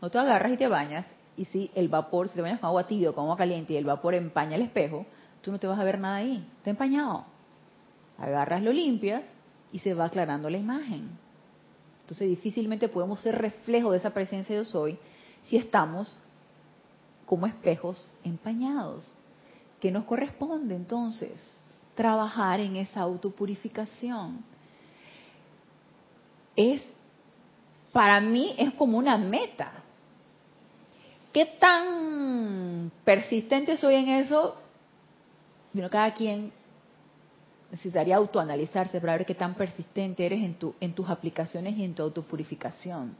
[0.00, 2.86] No te agarras y te bañas, y si el vapor, si te bañas con agua
[2.86, 5.06] tibia o con agua caliente y el vapor empaña el espejo,
[5.40, 7.24] tú no te vas a ver nada ahí, está empañado.
[8.18, 9.24] Agarras, lo limpias
[9.72, 11.10] y se va aclarando la imagen.
[12.02, 14.98] Entonces difícilmente podemos ser reflejo de esa presencia yo soy
[15.44, 16.18] si estamos
[17.26, 19.10] como espejos empañados.
[19.80, 21.32] ¿Qué nos corresponde entonces?
[21.94, 24.44] Trabajar en esa autopurificación.
[26.56, 26.82] Es,
[27.92, 29.72] para mí es como una meta.
[31.32, 34.56] ¿Qué tan persistente soy en eso?
[35.72, 36.52] Bueno, cada quien
[37.70, 41.94] necesitaría autoanalizarse para ver qué tan persistente eres en, tu, en tus aplicaciones y en
[41.94, 43.16] tu autopurificación.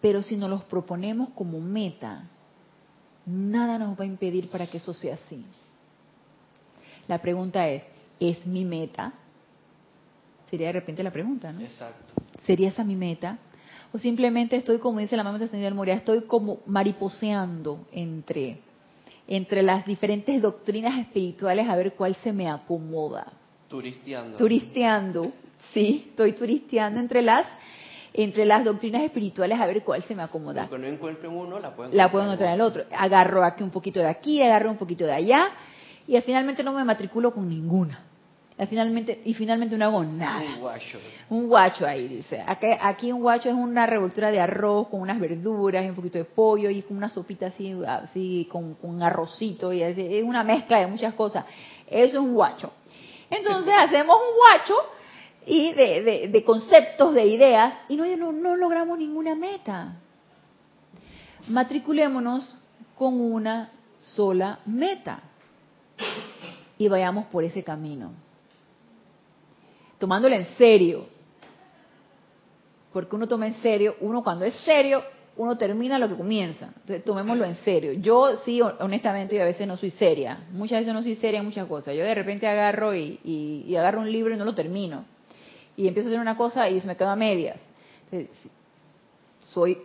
[0.00, 2.28] Pero si nos los proponemos como meta,
[3.26, 5.44] nada nos va a impedir para que eso sea así.
[7.08, 7.82] La pregunta es,
[8.20, 9.12] ¿es mi meta?
[10.48, 11.60] Sería de repente la pregunta, ¿no?
[11.60, 12.05] Exacto.
[12.46, 13.38] ¿Sería esa mi meta?
[13.92, 18.60] O simplemente estoy, como dice la mamá de Señor Moria, estoy como mariposeando entre,
[19.26, 23.32] entre las diferentes doctrinas espirituales a ver cuál se me acomoda.
[23.68, 24.36] Turisteando.
[24.36, 25.32] Turisteando,
[25.74, 27.46] sí, estoy turisteando entre las
[28.18, 30.62] entre las doctrinas espirituales a ver cuál se me acomoda.
[30.62, 32.84] Aunque no encuentre uno, la puedo encontrar, la puedo encontrar en el otro.
[32.96, 35.50] Agarro aquí un poquito de aquí, agarro un poquito de allá
[36.06, 38.05] y finalmente no me matriculo con ninguna.
[38.58, 40.40] Y finalmente, y finalmente no hago nada.
[40.54, 40.98] Un guacho.
[41.28, 42.42] Un guacho ahí, dice.
[42.46, 46.16] Aquí, aquí un guacho es una revoltura de arroz con unas verduras y un poquito
[46.16, 49.72] de pollo y con una sopita así, así con, con un arrocito.
[49.74, 51.44] y Es una mezcla de muchas cosas.
[51.86, 52.72] Eso es un guacho.
[53.28, 54.74] Entonces hacemos un guacho
[55.46, 59.96] y de, conceptos, de ideas, y no, no, logramos ninguna meta.
[61.46, 62.56] Matriculémonos
[62.96, 65.20] con una sola meta
[66.76, 68.25] y vayamos por ese camino.
[69.98, 71.06] Tomándolo en serio.
[72.92, 75.02] Porque uno toma en serio, uno cuando es serio,
[75.36, 76.66] uno termina lo que comienza.
[76.66, 77.92] Entonces, tomémoslo en serio.
[77.92, 80.46] Yo sí, honestamente, y a veces no soy seria.
[80.52, 81.94] Muchas veces no soy seria en muchas cosas.
[81.94, 85.04] Yo de repente agarro y, agarro un libro y no lo termino.
[85.76, 87.58] Y empiezo a hacer una cosa y se me queda a medias.
[88.10, 88.50] Entonces,
[89.52, 89.78] soy,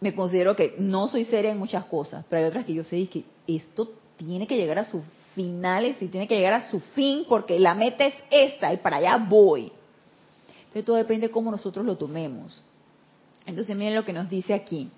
[0.00, 3.06] me considero que no soy seria en muchas cosas, pero hay otras que yo sé
[3.06, 5.02] que esto tiene que llegar a sus
[5.36, 8.96] finales y tiene que llegar a su fin porque la meta es esta y para
[8.96, 9.70] allá voy.
[10.58, 12.60] Entonces todo depende de cómo nosotros lo tomemos.
[13.44, 14.90] Entonces miren lo que nos dice aquí.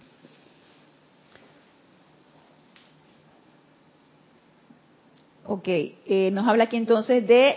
[5.45, 7.57] Ok, eh, nos habla aquí entonces de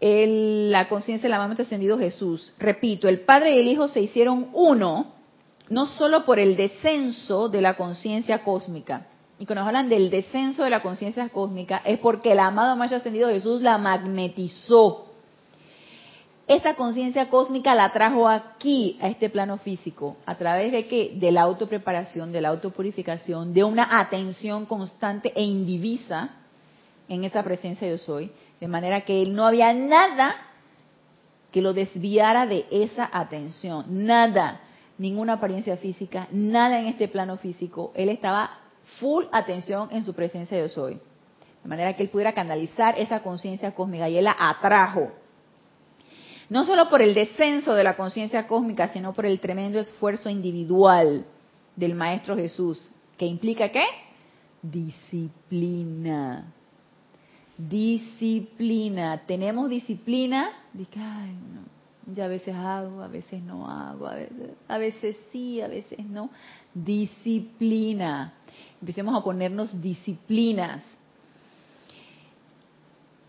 [0.00, 2.52] la conciencia del amado ascendido Jesús.
[2.58, 5.12] Repito, el Padre y el Hijo se hicieron uno,
[5.68, 9.06] no solo por el descenso de la conciencia cósmica.
[9.42, 12.98] Y cuando nos hablan del descenso de la conciencia cósmica, es porque el amado Maestro
[12.98, 15.06] ascendido Jesús la magnetizó.
[16.46, 20.16] Esa conciencia cósmica la trajo aquí, a este plano físico.
[20.26, 21.16] ¿A través de qué?
[21.16, 26.36] De la autopreparación, de la autopurificación, de una atención constante e indivisa
[27.08, 28.30] en esa presencia yo soy,
[28.60, 30.36] de manera que él no había nada
[31.50, 34.60] que lo desviara de esa atención, nada,
[34.98, 38.61] ninguna apariencia física, nada en este plano físico, él estaba
[38.98, 43.74] full atención en su presencia yo soy, de manera que él pudiera canalizar esa conciencia
[43.74, 45.12] cósmica y él la atrajo.
[46.48, 51.24] No solo por el descenso de la conciencia cósmica, sino por el tremendo esfuerzo individual
[51.76, 53.84] del Maestro Jesús, que implica qué?
[54.60, 56.44] Disciplina
[57.68, 59.22] disciplina.
[59.26, 61.62] Tenemos disciplina, dice, ay, no,
[62.06, 65.98] ya a veces hago, a veces no hago, a veces, a veces sí, a veces
[66.06, 66.30] no.
[66.74, 68.34] Disciplina.
[68.80, 70.84] Empecemos a ponernos disciplinas.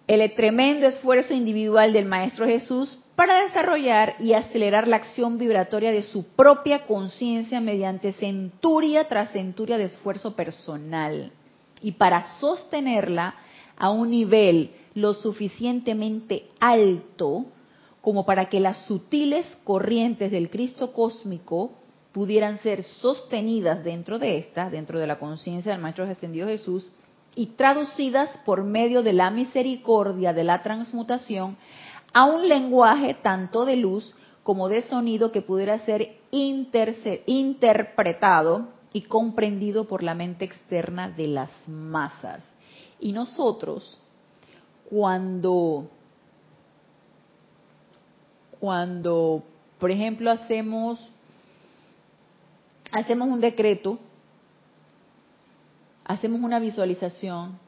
[0.07, 6.03] El tremendo esfuerzo individual del Maestro Jesús para desarrollar y acelerar la acción vibratoria de
[6.03, 11.31] su propia conciencia mediante centuria tras centuria de esfuerzo personal
[11.81, 13.35] y para sostenerla
[13.77, 17.45] a un nivel lo suficientemente alto
[18.03, 21.71] como para que las sutiles corrientes del Cristo cósmico
[22.11, 26.91] pudieran ser sostenidas dentro de esta, dentro de la conciencia del Maestro Ascendido Jesús,
[27.33, 31.55] y traducidas por medio de la misericordia de la transmutación
[32.11, 36.17] a un lenguaje tanto de luz como de sonido que pudiera ser
[37.25, 42.43] interpretado y comprendido por la mente externa de las masas.
[42.99, 43.97] Y nosotros,
[44.89, 45.87] cuando,
[48.63, 49.43] cuando,
[49.77, 50.97] por ejemplo, hacemos,
[52.93, 53.99] hacemos un decreto,
[56.05, 57.59] hacemos una visualización,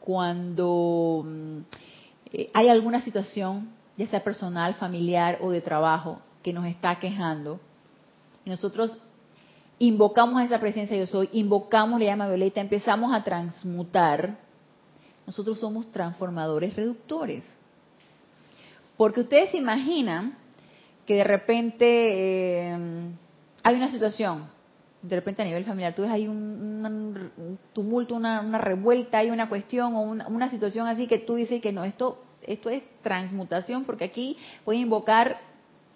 [0.00, 1.58] cuando mm,
[2.32, 7.60] eh, hay alguna situación, ya sea personal, familiar o de trabajo, que nos está quejando,
[8.44, 8.98] y nosotros
[9.78, 14.36] invocamos a esa presencia yo soy, invocamos la llama violeta, empezamos a transmutar,
[15.28, 17.44] nosotros somos transformadores reductores.
[18.96, 20.36] Porque ustedes se imaginan
[21.04, 23.10] que de repente eh,
[23.62, 24.48] hay una situación,
[25.02, 29.94] de repente a nivel familiar, tú ves ahí un, tumulto, una, revuelta, hay una cuestión
[29.94, 34.04] o una, una situación así que tú dices que no, esto, esto es transmutación porque
[34.04, 35.38] aquí voy a invocar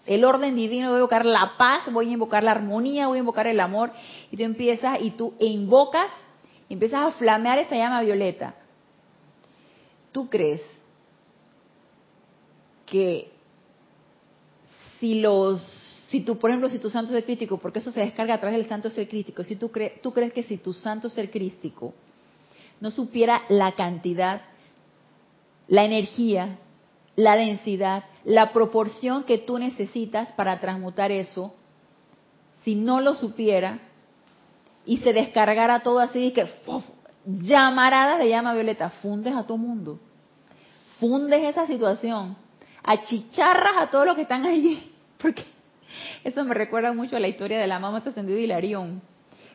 [0.07, 3.21] el orden divino, voy a invocar la paz, voy a invocar la armonía, voy a
[3.21, 3.93] invocar el amor,
[4.31, 6.11] y tú empiezas y tú invocas,
[6.69, 8.55] empiezas a flamear esa llama violeta.
[10.13, 10.63] ¿Tú crees
[12.91, 13.31] que
[14.99, 15.63] si los,
[16.09, 18.59] si tú, por ejemplo, si tu santo ser crítico, porque eso se descarga a través
[18.59, 21.95] del santo ser crítico, si tú, crees, tú crees que si tu santo ser crístico
[22.81, 24.43] no supiera la cantidad,
[25.69, 26.59] la energía,
[27.17, 31.55] la densidad, la proporción que tú necesitas para transmutar eso,
[32.65, 33.79] si no lo supiera
[34.85, 36.47] y se descargara todo así, y que
[37.25, 39.99] llamaradas de llama violeta, fundes a todo mundo,
[40.99, 42.37] fundes esa situación,
[42.83, 45.45] achicharras a todos los que están allí, porque
[46.25, 49.03] eso me recuerda mucho a la historia de la mamá ascendido Hilarión,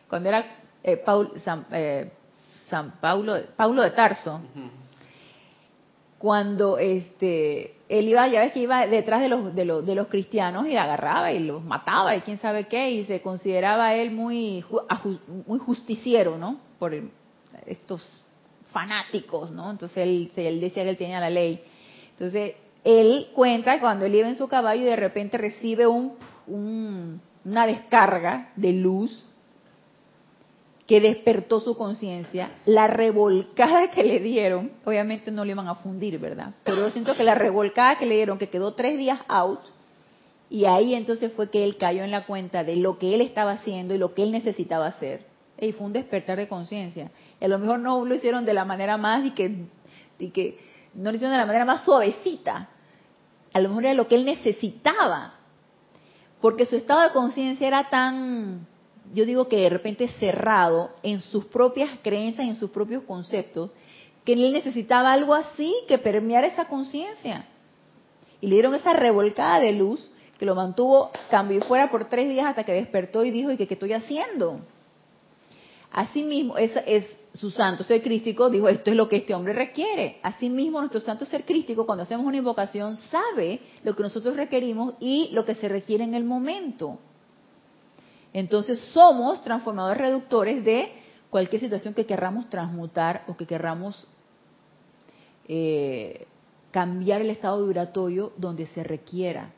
[0.09, 0.45] cuando era
[0.83, 1.03] eh,
[1.43, 2.11] San, eh,
[2.67, 4.41] San Paulo, Paulo de Tarso
[6.25, 10.07] cuando este él iba, ya ves que iba detrás de los, de los, de los
[10.07, 14.65] cristianos y agarraba y los mataba y quién sabe qué, y se consideraba él muy,
[15.45, 16.59] muy justiciero, ¿no?
[16.79, 16.99] Por
[17.67, 18.01] estos
[18.71, 19.69] fanáticos, ¿no?
[19.69, 21.63] Entonces él, él decía que él tenía la ley.
[22.13, 22.55] Entonces
[22.85, 26.13] él cuenta cuando él iba en su caballo y de repente recibe un,
[26.47, 29.29] un una descarga de luz
[30.87, 36.19] que despertó su conciencia, la revolcada que le dieron, obviamente no le iban a fundir,
[36.19, 36.53] ¿verdad?
[36.63, 39.61] Pero yo siento que la revolcada que le dieron, que quedó tres días out,
[40.47, 43.53] y ahí entonces fue que él cayó en la cuenta de lo que él estaba
[43.53, 45.25] haciendo y lo que él necesitaba hacer.
[45.59, 47.09] Y fue un despertar de conciencia.
[47.41, 49.65] A lo mejor no lo hicieron de la manera más y que,
[50.19, 50.59] y que
[50.93, 52.69] no lo hicieron de la manera más suavecita.
[53.55, 55.35] A lo mejor era lo que él necesitaba
[56.45, 58.67] porque su estado de conciencia era tan,
[59.15, 63.71] yo digo que de repente cerrado en sus propias creencias y en sus propios conceptos,
[64.23, 67.47] que él necesitaba algo así que permeara esa conciencia.
[68.41, 72.45] Y le dieron esa revolcada de luz que lo mantuvo, cambió fuera por tres días
[72.45, 74.59] hasta que despertó y dijo, ¿y qué, qué estoy haciendo?
[75.91, 80.19] Asimismo, es, es su santo ser crístico, dijo, esto es lo que este hombre requiere.
[80.23, 85.29] Asimismo, nuestro santo ser crístico, cuando hacemos una invocación, sabe lo que nosotros requerimos y
[85.31, 86.97] lo que se requiere en el momento.
[88.31, 90.91] Entonces, somos transformadores reductores de
[91.29, 94.07] cualquier situación que querramos transmutar o que querramos
[95.47, 96.27] eh,
[96.71, 99.51] cambiar el estado vibratorio donde se requiera.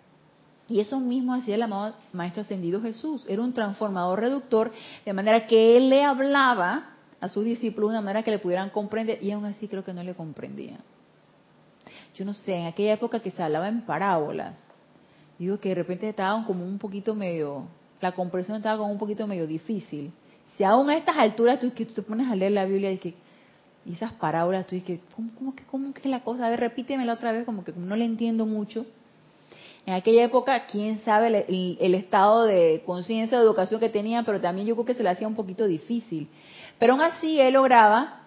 [0.67, 3.23] Y eso mismo hacía el amado Maestro Ascendido Jesús.
[3.27, 4.71] Era un transformador reductor,
[5.05, 8.69] de manera que él le hablaba a sus discípulos de una manera que le pudieran
[8.69, 10.79] comprender, y aún así creo que no le comprendían.
[12.15, 14.57] Yo no sé, en aquella época que se hablaba en parábolas,
[15.37, 17.67] digo que de repente estaban como un poquito medio,
[18.01, 20.11] la comprensión estaba como un poquito medio difícil.
[20.55, 23.13] Si aún a estas alturas tú, que te pones a leer la Biblia y que
[23.87, 26.47] esas parábolas, tú dices, ¿cómo, cómo, que, ¿cómo que la cosa?
[26.47, 28.85] A ver, repítemela otra vez, como que no le entiendo mucho.
[29.85, 34.41] En aquella época, quién sabe el, el estado de conciencia, de educación que tenían, pero
[34.41, 36.27] también yo creo que se le hacía un poquito difícil.
[36.79, 38.21] Pero aún así él lograba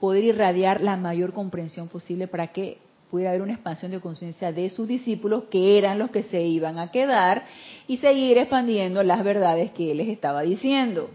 [0.00, 2.78] poder irradiar la mayor comprensión posible para que
[3.10, 6.78] pudiera haber una expansión de conciencia de sus discípulos, que eran los que se iban
[6.78, 7.44] a quedar,
[7.88, 11.10] y seguir expandiendo las verdades que él les estaba diciendo.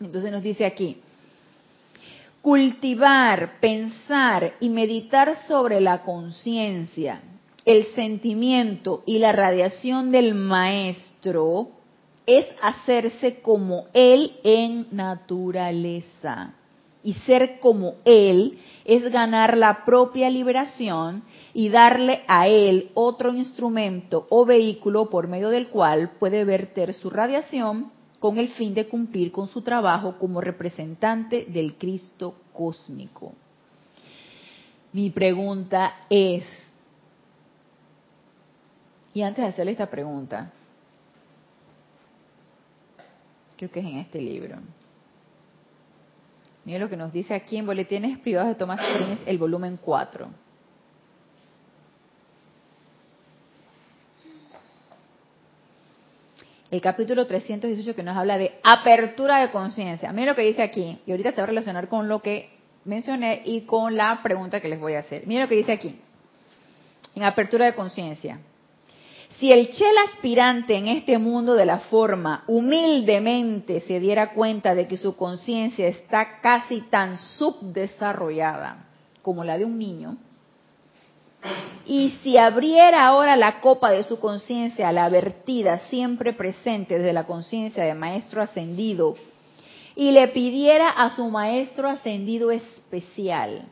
[0.00, 0.98] Entonces nos dice aquí,
[2.42, 7.22] cultivar, pensar y meditar sobre la conciencia,
[7.64, 11.70] el sentimiento y la radiación del maestro
[12.26, 16.54] es hacerse como Él en naturaleza.
[17.04, 24.26] Y ser como Él es ganar la propia liberación y darle a Él otro instrumento
[24.30, 29.32] o vehículo por medio del cual puede verter su radiación con el fin de cumplir
[29.32, 33.32] con su trabajo como representante del Cristo cósmico.
[34.92, 36.44] Mi pregunta es,
[39.12, 40.52] y antes de hacerle esta pregunta,
[43.62, 44.56] creo que es en este libro.
[46.64, 50.28] Mira lo que nos dice aquí en Boletines Privados de Tomás Prince, el volumen 4.
[56.72, 60.10] el capítulo 318 que nos habla de apertura de conciencia.
[60.10, 62.48] Mira lo que dice aquí, y ahorita se va a relacionar con lo que
[62.86, 65.24] mencioné y con la pregunta que les voy a hacer.
[65.26, 66.00] Mira lo que dice aquí,
[67.14, 68.40] en apertura de conciencia.
[69.38, 74.86] Si el chel aspirante en este mundo de la forma humildemente se diera cuenta de
[74.86, 78.86] que su conciencia está casi tan subdesarrollada
[79.22, 80.16] como la de un niño,
[81.84, 87.12] y si abriera ahora la copa de su conciencia a la vertida siempre presente desde
[87.12, 89.16] la conciencia de maestro ascendido
[89.96, 93.66] y le pidiera a su maestro ascendido especial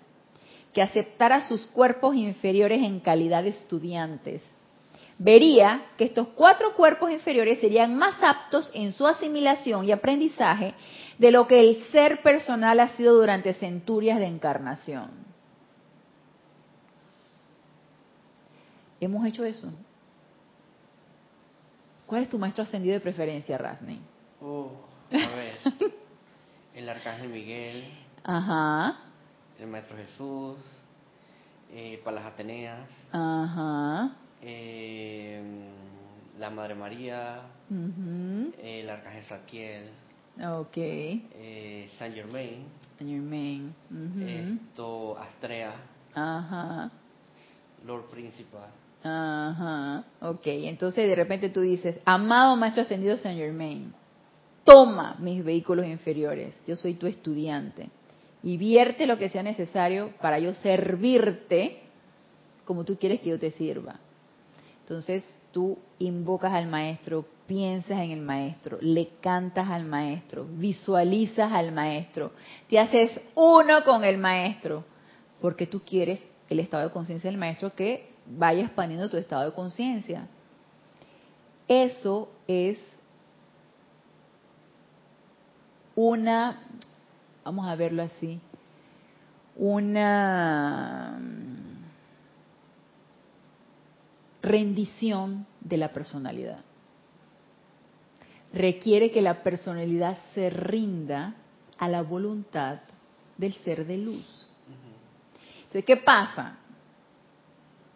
[0.72, 4.42] que aceptara sus cuerpos inferiores en calidad de estudiantes,
[5.20, 10.74] vería que estos cuatro cuerpos inferiores serían más aptos en su asimilación y aprendizaje
[11.18, 15.10] de lo que el ser personal ha sido durante centurias de encarnación.
[18.98, 19.70] ¿Hemos hecho eso?
[22.06, 24.00] ¿Cuál es tu maestro ascendido de preferencia, Rasney?
[24.40, 24.70] Oh,
[25.12, 25.58] a ver.
[26.74, 27.84] el Arcángel Miguel.
[28.24, 29.00] Ajá.
[29.58, 30.56] El Maestro Jesús.
[31.72, 32.88] Eh, para las Ateneas.
[33.12, 34.16] Ajá.
[34.42, 35.70] Eh,
[36.38, 37.42] la Madre María.
[38.62, 39.90] el Arcángel Saquiel.
[40.42, 40.76] Ok.
[40.76, 42.64] Eh, Saint Germain.
[42.98, 43.74] Saint Germain.
[44.70, 45.74] Esto, Astrea.
[46.14, 46.90] Ajá.
[47.84, 48.70] Lord Principal.
[49.02, 50.46] Ajá, ok.
[50.46, 53.92] Entonces de repente tú dices, amado Maestro Ascendido Saint Germain,
[54.64, 57.88] toma mis vehículos inferiores, yo soy tu estudiante,
[58.42, 61.80] y vierte lo que sea necesario para yo servirte
[62.64, 63.98] como tú quieres que yo te sirva.
[64.90, 71.70] Entonces tú invocas al Maestro, piensas en el Maestro, le cantas al Maestro, visualizas al
[71.70, 72.32] Maestro,
[72.68, 74.84] te haces uno con el Maestro,
[75.40, 79.54] porque tú quieres el estado de conciencia del Maestro que vaya expandiendo tu estado de
[79.54, 80.26] conciencia.
[81.68, 82.76] Eso es
[85.94, 86.64] una,
[87.44, 88.40] vamos a verlo así,
[89.54, 91.16] una
[94.42, 96.60] rendición de la personalidad.
[98.52, 101.34] Requiere que la personalidad se rinda
[101.78, 102.80] a la voluntad
[103.36, 104.46] del ser de luz.
[105.58, 106.58] Entonces, ¿qué pasa?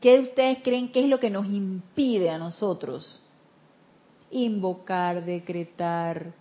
[0.00, 3.20] ¿Qué ustedes creen que es lo que nos impide a nosotros
[4.34, 6.32] invocar, decretar,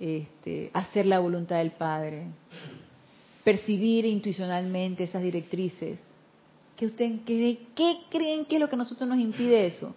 [0.00, 2.26] este, hacer la voluntad del Padre,
[3.44, 6.00] percibir intuicionalmente esas directrices.
[6.80, 9.94] ¿Qué, usted, qué, ¿Qué creen que es lo que a nosotros nos impide eso?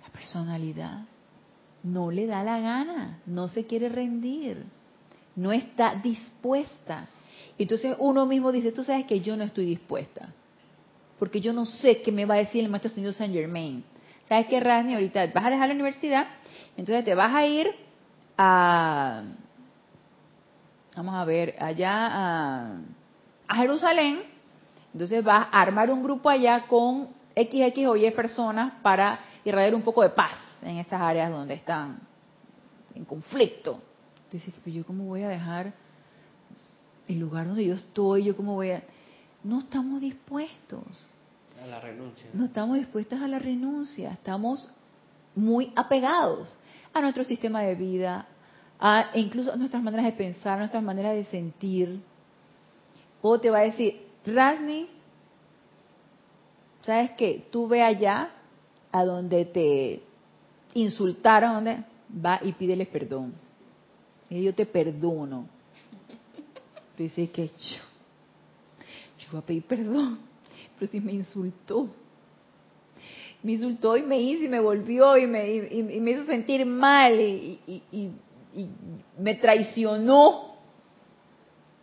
[0.00, 1.02] La personalidad.
[1.82, 4.64] No le da la gana, no se quiere rendir,
[5.36, 7.10] no está dispuesta.
[7.58, 10.32] Entonces uno mismo dice, tú sabes que yo no estoy dispuesta,
[11.18, 13.84] porque yo no sé qué me va a decir el maestro señor Saint Germain.
[14.30, 14.94] ¿Sabes qué, Rani?
[14.94, 16.26] Ahorita vas a dejar la universidad,
[16.78, 17.70] entonces te vas a ir
[18.38, 19.24] a,
[20.96, 22.80] vamos a ver, allá a,
[23.46, 24.29] a Jerusalén,
[24.92, 29.82] entonces vas a armar un grupo allá con XX o Y personas para irradiar un
[29.82, 30.32] poco de paz
[30.62, 32.00] en esas áreas donde están
[32.94, 33.80] en conflicto.
[34.24, 35.72] Entonces, pues yo cómo voy a dejar
[37.08, 38.82] el lugar donde yo estoy, yo cómo voy a...
[39.42, 40.84] No estamos dispuestos.
[41.62, 42.26] A la renuncia.
[42.32, 44.70] No estamos dispuestos a la renuncia, estamos
[45.34, 46.48] muy apegados
[46.92, 48.26] a nuestro sistema de vida,
[48.78, 52.00] a e incluso a nuestras maneras de pensar, a nuestras maneras de sentir.
[53.22, 54.86] O te va a decir, Rasni,
[56.82, 57.46] ¿sabes qué?
[57.50, 58.30] Tú ve allá
[58.92, 60.02] a donde te
[60.74, 61.84] insultaron, donde
[62.24, 63.32] va y pídele perdón.
[64.28, 65.46] Y yo te perdono.
[66.96, 67.76] Tú dices que yo,
[69.18, 70.18] yo voy a pedir perdón,
[70.78, 71.88] pero si me insultó.
[73.42, 77.18] Me insultó y me hizo y me volvió y me, y, me hizo sentir mal
[77.18, 78.10] y, y,
[79.18, 80.50] me traicionó.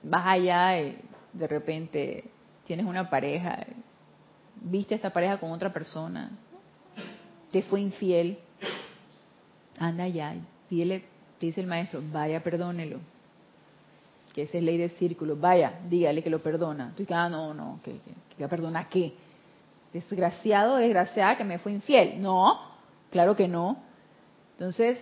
[0.04, 0.98] Vas allá y
[1.38, 2.24] de repente
[2.66, 3.66] tienes una pareja,
[4.56, 6.32] viste a esa pareja con otra persona,
[7.52, 8.40] te fue infiel,
[9.80, 10.36] anda allá,
[10.70, 11.06] pídele,
[11.40, 13.00] dice el maestro, vaya, perdónelo.
[14.34, 16.92] Que esa es ley del círculo, vaya, dígale que lo perdona.
[16.92, 19.14] Tú dices, ah, no, no, que, que, que perdona qué.
[19.94, 22.22] Desgraciado, desgraciada que me fue infiel.
[22.22, 22.60] No,
[23.10, 23.78] claro que no.
[24.54, 25.00] Entonces,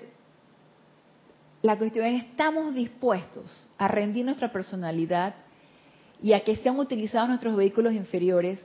[1.61, 5.35] la cuestión es, ¿estamos dispuestos a rendir nuestra personalidad
[6.21, 8.59] y a que sean utilizados nuestros vehículos inferiores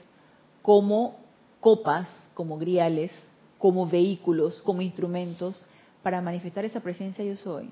[0.63, 1.17] como
[1.61, 3.13] copas, como griales,
[3.59, 5.65] como vehículos, como instrumentos
[6.03, 7.71] para manifestar esa presencia yo soy.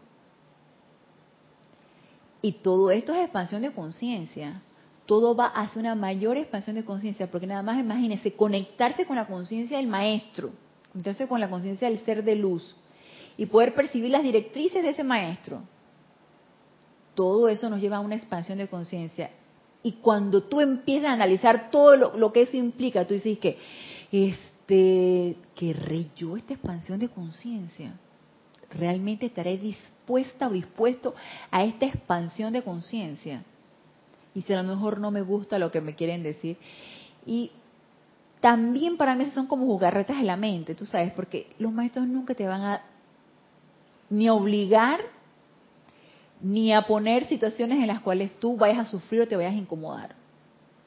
[2.42, 4.62] Y todo esto es expansión de conciencia.
[5.06, 9.26] Todo va hacia una mayor expansión de conciencia, porque nada más imagínense, conectarse con la
[9.26, 10.50] conciencia del maestro,
[10.92, 12.76] conectarse con la conciencia del ser de luz
[13.36, 15.62] y poder percibir las directrices de ese maestro.
[17.14, 19.30] Todo eso nos lleva a una expansión de conciencia.
[19.82, 23.58] Y cuando tú empiezas a analizar todo lo, que eso implica, tú dices que,
[24.10, 27.92] este, ¿querré yo esta expansión de conciencia?
[28.70, 31.14] ¿Realmente estaré dispuesta o dispuesto
[31.50, 33.44] a esta expansión de conciencia?
[34.34, 36.58] Y si a lo mejor no me gusta lo que me quieren decir.
[37.24, 37.52] Y
[38.40, 42.34] también para mí son como jugarretas de la mente, tú sabes, porque los maestros nunca
[42.34, 42.82] te van a
[44.10, 45.00] ni obligar
[46.40, 49.58] ni a poner situaciones en las cuales tú vayas a sufrir o te vayas a
[49.58, 50.14] incomodar.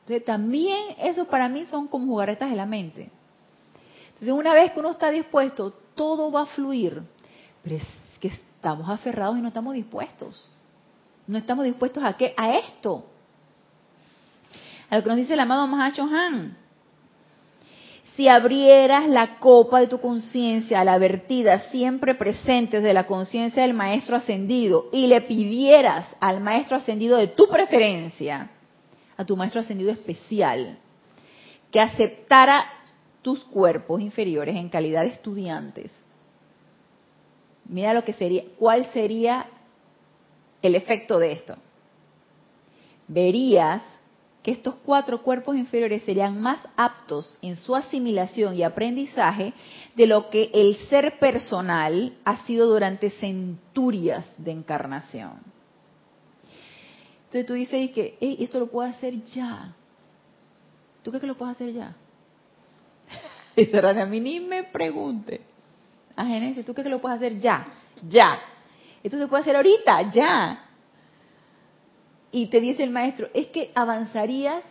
[0.02, 3.10] Entonces también eso para mí son como jugarretas de la mente.
[4.08, 7.02] Entonces una vez que uno está dispuesto, todo va a fluir.
[7.64, 7.84] Pero es
[8.20, 10.48] que estamos aferrados y no estamos dispuestos.
[11.28, 12.34] No estamos dispuestos a qué?
[12.38, 13.06] A esto.
[14.90, 16.58] A lo que nos dice el amado Mahacho Han.
[18.22, 23.64] Si abrieras la copa de tu conciencia a la vertida siempre presente de la conciencia
[23.64, 28.52] del maestro ascendido y le pidieras al maestro ascendido de tu preferencia,
[29.18, 30.78] a tu maestro ascendido especial,
[31.72, 32.64] que aceptara
[33.24, 35.92] tus cuerpos inferiores en calidad de estudiantes,
[37.66, 39.48] mira lo que sería, cuál sería
[40.62, 41.56] el efecto de esto.
[43.08, 43.82] Verías
[44.44, 49.54] que estos cuatro cuerpos inferiores serían más aptos en su asimilación y aprendizaje
[49.96, 55.34] de lo que el ser personal ha sido durante centurias de encarnación.
[57.26, 59.74] Entonces tú dices que esto lo puedo hacer ya.
[61.04, 61.96] ¿Tú crees que lo puedo hacer ya?
[63.56, 65.42] Y a mí ni me pregunte.
[66.16, 67.68] A Genesis, ¿tú crees que lo puedes hacer ya?
[68.08, 68.40] Ya.
[69.04, 70.71] Esto se puede hacer ahorita, ya.
[72.32, 74.64] Y te dice el maestro, es que avanzarías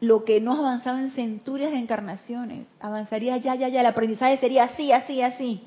[0.00, 2.66] lo que no has avanzado en centurias de encarnaciones.
[2.80, 3.80] Avanzarías ya, ya, ya.
[3.80, 5.60] El aprendizaje sería así, así, así.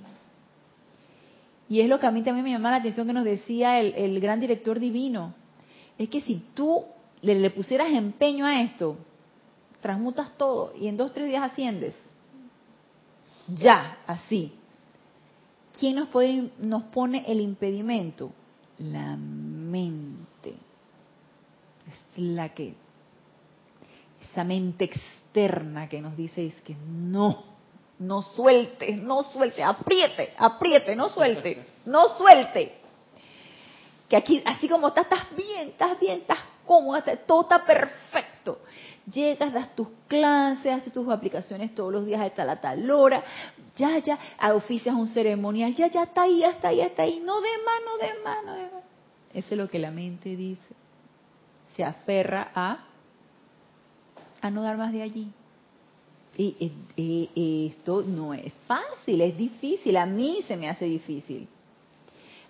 [1.68, 4.20] Y es lo que a mí también me llama la atención que nos decía el,
[4.20, 5.34] gran director divino.
[5.97, 6.86] Es que si tú
[7.22, 8.97] le, le, pusieras empeño a esto,
[9.82, 11.95] transmutas todo y en dos, tres días asciendes.
[13.47, 14.53] Ya, así.
[15.78, 18.32] ¿Quién nos, puede, nos pone el impedimento?
[18.78, 20.11] La mente.
[22.18, 22.74] La que,
[24.30, 27.43] esa mente externa que nos dice es que no,
[27.99, 32.74] No suelte, no suelte, apriete, apriete, no suelte, no suelte.
[34.09, 38.59] Que aquí, así como estás, estás bien, estás bien, estás cómoda, todo está perfecto.
[39.05, 43.24] Llegas, das tus clases, haces tus aplicaciones todos los días hasta la tal hora,
[43.76, 44.18] ya, ya,
[44.55, 48.24] oficias un ceremonial, ya, ya está ahí, está ahí, está ahí, no de mano, de
[48.24, 48.84] mano, de mano.
[49.34, 50.81] Eso es lo que la mente dice.
[51.76, 52.86] Se aferra a,
[54.41, 55.32] a no dar más de allí.
[56.38, 59.97] Y, esto no es fácil, es difícil.
[59.97, 61.47] A mí se me hace difícil.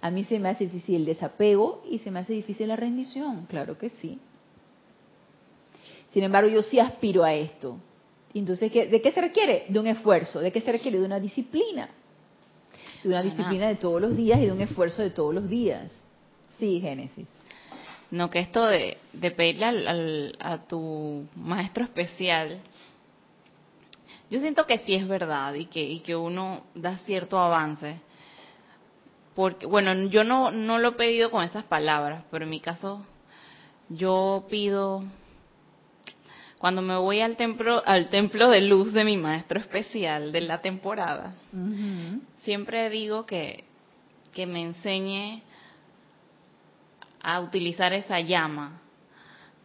[0.02, 3.46] A mí se me hace difícil el desapego y se me hace difícil la rendición,
[3.48, 4.20] claro que sí.
[6.12, 7.78] Sin embargo, yo sí aspiro a esto.
[8.34, 9.66] Entonces, ¿de qué se requiere?
[9.70, 10.40] De un esfuerzo.
[10.40, 11.00] ¿De qué se requiere?
[11.00, 11.90] De una disciplina.
[13.04, 15.92] De una disciplina de todos los días y de un esfuerzo de todos los días.
[16.60, 17.28] Sí, Génesis.
[18.12, 18.98] No, que esto de,
[19.36, 22.62] pedirle a tu maestro especial
[24.32, 28.00] yo siento que sí es verdad y que, y que uno da cierto avance.
[29.36, 33.06] Porque, bueno, yo no, no lo he pedido con esas palabras, pero en mi caso
[33.90, 35.04] yo pido,
[36.60, 40.62] cuando me voy al templo, al templo de luz de mi maestro especial de la
[40.62, 41.36] temporada,
[42.44, 43.66] siempre digo que,
[44.34, 45.44] que me enseñe
[47.24, 48.82] a utilizar esa llama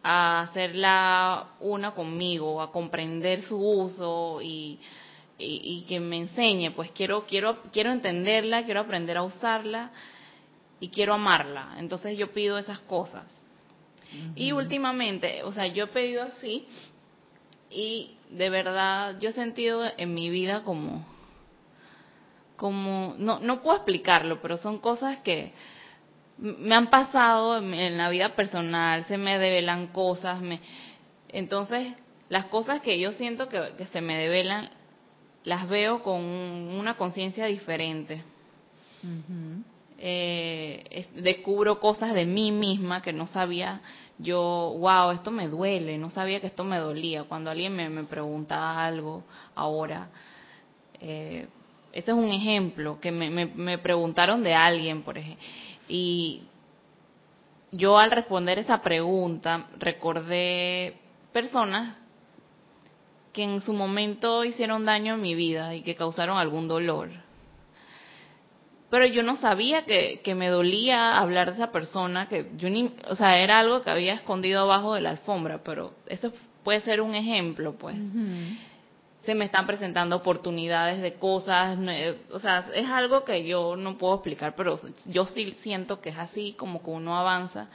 [0.03, 4.79] a hacerla una conmigo, a comprender su uso y,
[5.37, 9.91] y, que me enseñe, pues quiero, quiero, quiero entenderla, quiero aprender a usarla
[10.79, 11.75] y quiero amarla.
[11.77, 13.25] Entonces yo pido esas cosas.
[14.35, 16.65] Y últimamente, o sea, yo he pedido así
[17.69, 21.05] y de verdad yo he sentido en mi vida como,
[22.55, 25.51] como, no, no puedo explicarlo, pero son cosas que,
[26.37, 30.59] me han pasado en, la vida personal, se me develan cosas, me,
[31.29, 31.93] entonces
[32.29, 34.69] las cosas que yo siento que, se me develan,
[35.43, 38.21] las veo con una conciencia diferente.
[39.99, 43.81] Eh, descubro cosas de mí misma que no sabía
[44.19, 47.23] yo, wow, esto me duele, no sabía que esto me dolía.
[47.23, 49.23] Cuando alguien me, me preguntaba algo
[49.55, 50.09] ahora,
[50.99, 51.47] eh,
[51.93, 55.43] este es un ejemplo que me, me preguntaron de alguien, por ejemplo
[55.87, 56.43] y
[57.71, 60.95] yo al responder esa pregunta recordé
[61.33, 61.95] personas
[63.33, 67.09] que en su momento hicieron daño en mi vida y que causaron algún dolor.
[68.89, 73.15] Pero yo no sabía que, me dolía hablar de esa persona, que yo ni, o
[73.15, 76.31] sea, era algo que había escondido abajo de la alfombra, pero eso
[76.63, 77.97] puede ser un ejemplo, pues
[79.27, 81.77] se me están presentando oportunidades de cosas,
[82.31, 86.17] o sea, es algo que yo no puedo explicar, pero yo sí siento que es
[86.17, 87.67] así, como que uno avanza.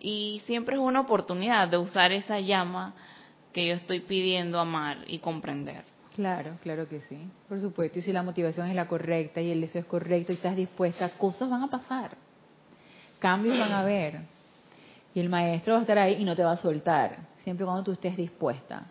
[0.00, 2.92] Y siempre es una oportunidad de usar esa llama
[3.52, 5.84] que yo estoy pidiendo amar y comprender.
[6.16, 7.18] Claro, claro que sí,
[7.48, 8.00] por supuesto.
[8.00, 11.08] Y si la motivación es la correcta y el deseo es correcto y estás dispuesta,
[11.10, 12.16] cosas van a pasar,
[13.20, 14.22] cambios van a haber.
[15.14, 17.84] Y el maestro va a estar ahí y no te va a soltar, siempre cuando
[17.84, 18.86] tú estés dispuesta.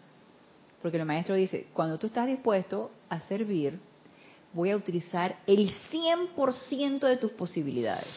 [0.81, 3.79] Porque el maestro dice, cuando tú estás dispuesto a servir,
[4.53, 8.07] voy a utilizar el 100% de tus posibilidades.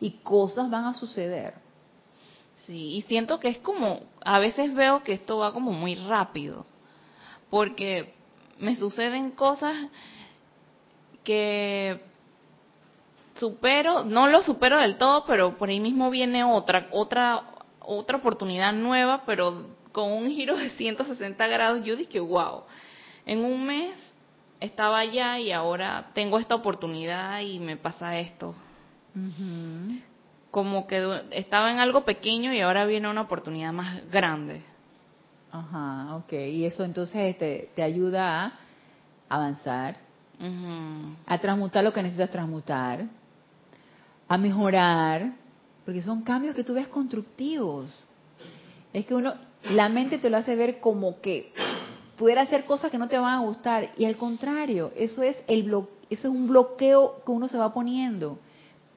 [0.00, 1.54] Y cosas van a suceder.
[2.66, 6.66] Sí, y siento que es como, a veces veo que esto va como muy rápido,
[7.48, 8.12] porque
[8.58, 9.74] me suceden cosas
[11.24, 12.02] que
[13.36, 17.42] supero, no lo supero del todo, pero por ahí mismo viene otra, otra,
[17.80, 22.62] otra oportunidad nueva, pero con un giro de 160 grados, yo dije, wow,
[23.26, 23.94] en un mes
[24.60, 28.54] estaba allá y ahora tengo esta oportunidad y me pasa esto.
[30.52, 34.62] Como que estaba en algo pequeño y ahora viene una oportunidad más grande.
[35.50, 36.32] Ajá, ok.
[36.32, 38.52] Y eso entonces te, te ayuda a
[39.28, 39.96] avanzar,
[41.26, 43.04] a transmutar lo que necesitas transmutar,
[44.28, 45.32] a mejorar,
[45.84, 48.04] porque son cambios que tú ves constructivos.
[48.92, 51.52] Es que uno, la mente te lo hace ver como que
[52.16, 55.68] pudiera hacer cosas que no te van a gustar y al contrario, eso es el
[56.10, 58.38] eso es un bloqueo que uno se va poniendo.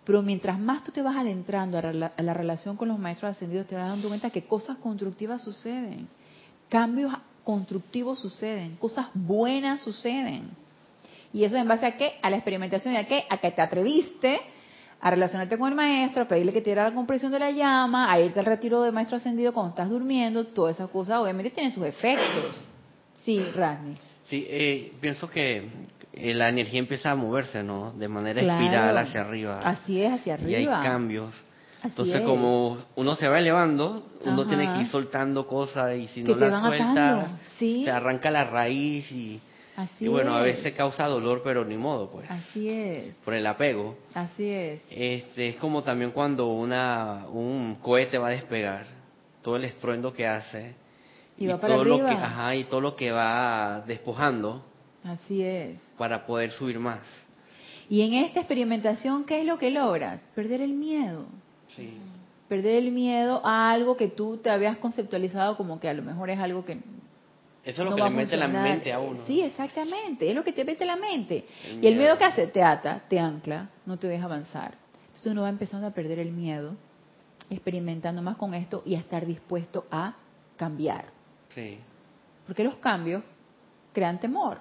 [0.06, 3.76] Pero mientras más tú te vas adentrando a, la relación con los maestros ascendidos, te
[3.76, 6.08] vas dando cuenta que cosas constructivas suceden,
[6.70, 10.50] cambios constructivos suceden, cosas buenas suceden.
[11.34, 12.14] Y eso en base a qué?
[12.22, 13.26] A la experimentación de qué?
[13.30, 14.42] A que te atreviste
[15.02, 18.12] a relacionarte con el maestro, a pedirle que te diera la compresión de la llama,
[18.12, 21.72] a irte al retiro de maestro ascendido cuando estás durmiendo, todas esas cosas obviamente tienen
[21.72, 22.62] sus efectos.
[23.26, 23.96] Sí, Rasmi.
[24.26, 25.68] Sí, eh, pienso que
[26.14, 27.92] eh, la energía empieza a moverse, ¿no?
[27.94, 29.60] De manera espiral hacia arriba.
[29.64, 30.52] Así es, hacia arriba.
[30.52, 31.34] Y hay cambios.
[31.84, 36.36] Entonces, como uno se va elevando, uno tiene que ir soltando cosas y si no
[36.36, 37.28] las suelta,
[37.58, 39.42] se arranca la raíz y
[39.84, 40.58] Así y bueno, a es.
[40.58, 43.96] veces causa dolor, pero ni modo, pues, Así es, por el apego.
[44.14, 44.82] así es.
[44.90, 48.86] Este, es como también cuando una, un cohete va a despegar,
[49.42, 50.76] todo el estruendo que hace
[51.38, 52.26] Y va para todo lo que, arriba.
[52.26, 54.62] ajá, y todo lo que va despojando
[55.04, 55.80] Así es.
[55.98, 57.00] para poder subir más.
[57.90, 60.22] Y en esta experimentación, ¿qué es lo que logras?
[60.36, 61.26] Perder el miedo.
[61.76, 61.98] Sí.
[62.48, 66.30] Perder el miedo a algo que tú te habías conceptualizado como que a lo mejor
[66.30, 66.78] es algo que
[67.64, 69.20] Eso es lo no que le mete la mente a uno.
[69.28, 70.28] Sí, exactamente.
[70.30, 71.46] Es lo que te mete la mente.
[71.66, 74.76] El y el miedo que hace, te ata, te ancla, no te deja avanzar.
[75.08, 76.76] Entonces uno va empezando a perder el miedo,
[77.50, 80.16] experimentando más con esto y a estar dispuesto a
[80.58, 81.06] cambiar.
[81.54, 81.78] Sí.
[82.48, 83.24] Porque los cambios
[83.94, 84.60] crean temor.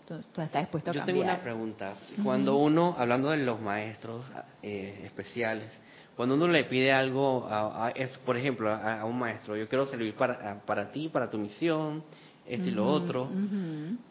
[0.00, 1.16] Entonces tú estás dispuesto a Yo cambiar.
[1.16, 1.94] tengo una pregunta.
[2.24, 4.24] Cuando uno, hablando de los maestros
[4.62, 5.70] eh, especiales,
[6.16, 9.68] cuando uno le pide algo, a, a- es, por ejemplo, a, a un maestro, yo
[9.68, 12.02] quiero servir para, para ti, para tu misión,
[12.46, 13.30] esto y lo otro,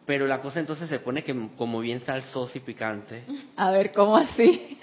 [0.05, 3.23] pero la cosa entonces se pone que como bien salsosa y picante.
[3.57, 4.77] A ver, ¿cómo así?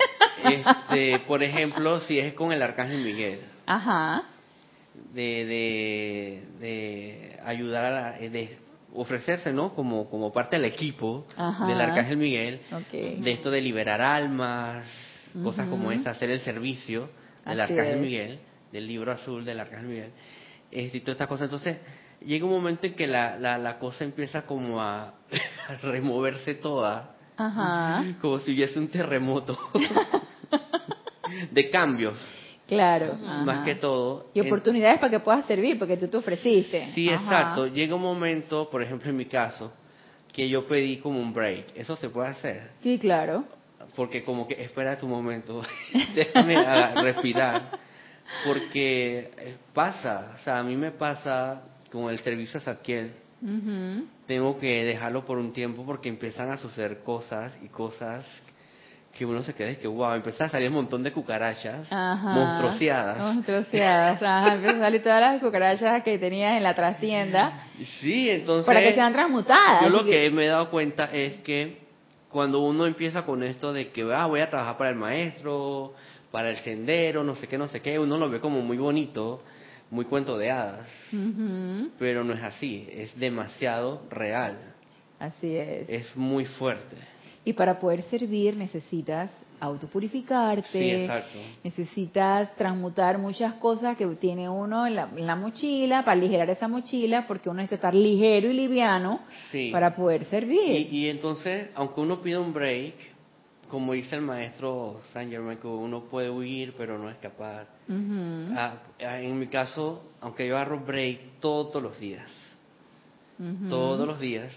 [0.45, 4.25] Este, por ejemplo, si es con el arcángel Miguel, Ajá.
[5.15, 8.59] de, de, de ayudar a la, de
[8.95, 9.75] ofrecerse, ¿no?
[9.75, 11.67] Como, como parte del equipo Ajá.
[11.67, 12.93] del arcángel Miguel, Ok.
[12.93, 14.85] de esto de liberar almas,
[15.43, 17.11] cosas como esta, hacer el servicio
[17.47, 18.01] del Así arcángel es.
[18.01, 18.39] Miguel,
[18.73, 20.11] del libro azul del arcángel Miguel,
[20.71, 21.45] este, y todas estas cosas.
[21.45, 21.79] Entonces,
[22.21, 25.15] llega un momento en que la, la, la cosa empieza como a,
[25.69, 28.05] a removerse toda, Ajá.
[28.21, 29.59] como si hubiese un terremoto
[31.51, 32.15] de cambios,
[32.67, 33.15] Claro.
[33.45, 33.65] más ajá.
[33.65, 34.27] que todo.
[34.35, 36.91] Y En- oportunidades para que puedas servir, porque tú te ofreciste.
[36.95, 37.23] Sí, Ajá.
[37.23, 37.67] exacto.
[37.69, 39.73] Llega un momento, por ejemplo, en mi caso,
[40.33, 41.67] que yo pedí como un break.
[41.77, 42.71] Eso se puede hacer.
[42.83, 43.45] Sí, claro.
[43.97, 45.63] Porque como que espera tu momento,
[46.15, 46.57] déjame
[47.03, 47.71] respirar.
[48.47, 53.13] Porque eh, pasa, o sea, a mí me pasa con el servicio a.
[53.43, 54.07] Ujú.
[54.27, 58.25] Tengo que dejarlo por un tiempo porque empiezan a suceder cosas y cosas
[59.17, 62.29] que uno se queda y que, wow, empieza a salir un montón de cucarachas Ajá.
[62.31, 63.19] monstruoseadas.
[63.19, 64.23] Monstruoseadas.
[64.23, 64.55] Ajá.
[64.55, 67.65] Empiezan a salir todas las cucarachas que tenías en la trastienda
[68.01, 68.67] Sí, entonces...
[68.67, 69.83] para que sean transmutadas.
[69.83, 71.79] Yo lo Así que me he dado cuenta es que
[72.29, 75.95] cuando uno empieza con esto de que ah, voy a trabajar para el maestro,
[76.31, 79.43] para el sendero, no sé qué, no sé qué, uno lo ve como muy bonito,
[79.91, 80.87] muy cuento de hadas,
[81.99, 84.59] pero no es así, es demasiado real,
[85.19, 85.89] Así es.
[85.89, 86.97] es muy fuerte.
[87.45, 89.31] Y para poder servir necesitas
[89.61, 91.39] autopurificarte, Sí, exacto.
[91.65, 96.69] necesitas transmutar muchas cosas que tiene uno en la, en la mochila para aligerar esa
[96.69, 99.21] mochila, porque uno necesita estar ligero y liviano
[99.51, 99.71] Sí.
[99.73, 100.89] para poder servir.
[100.93, 102.95] Y, y entonces, aunque uno pida un break,
[103.69, 107.67] como dice el maestro Saint Germain, que uno puede huir pero no escapar.
[108.57, 108.75] Ah,
[109.07, 112.29] ah, en mi caso, aunque yo agarro break todos los días,
[113.69, 114.51] todos los días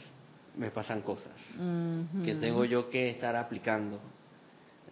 [0.57, 1.32] me pasan cosas
[2.26, 3.99] que tengo yo que estar aplicando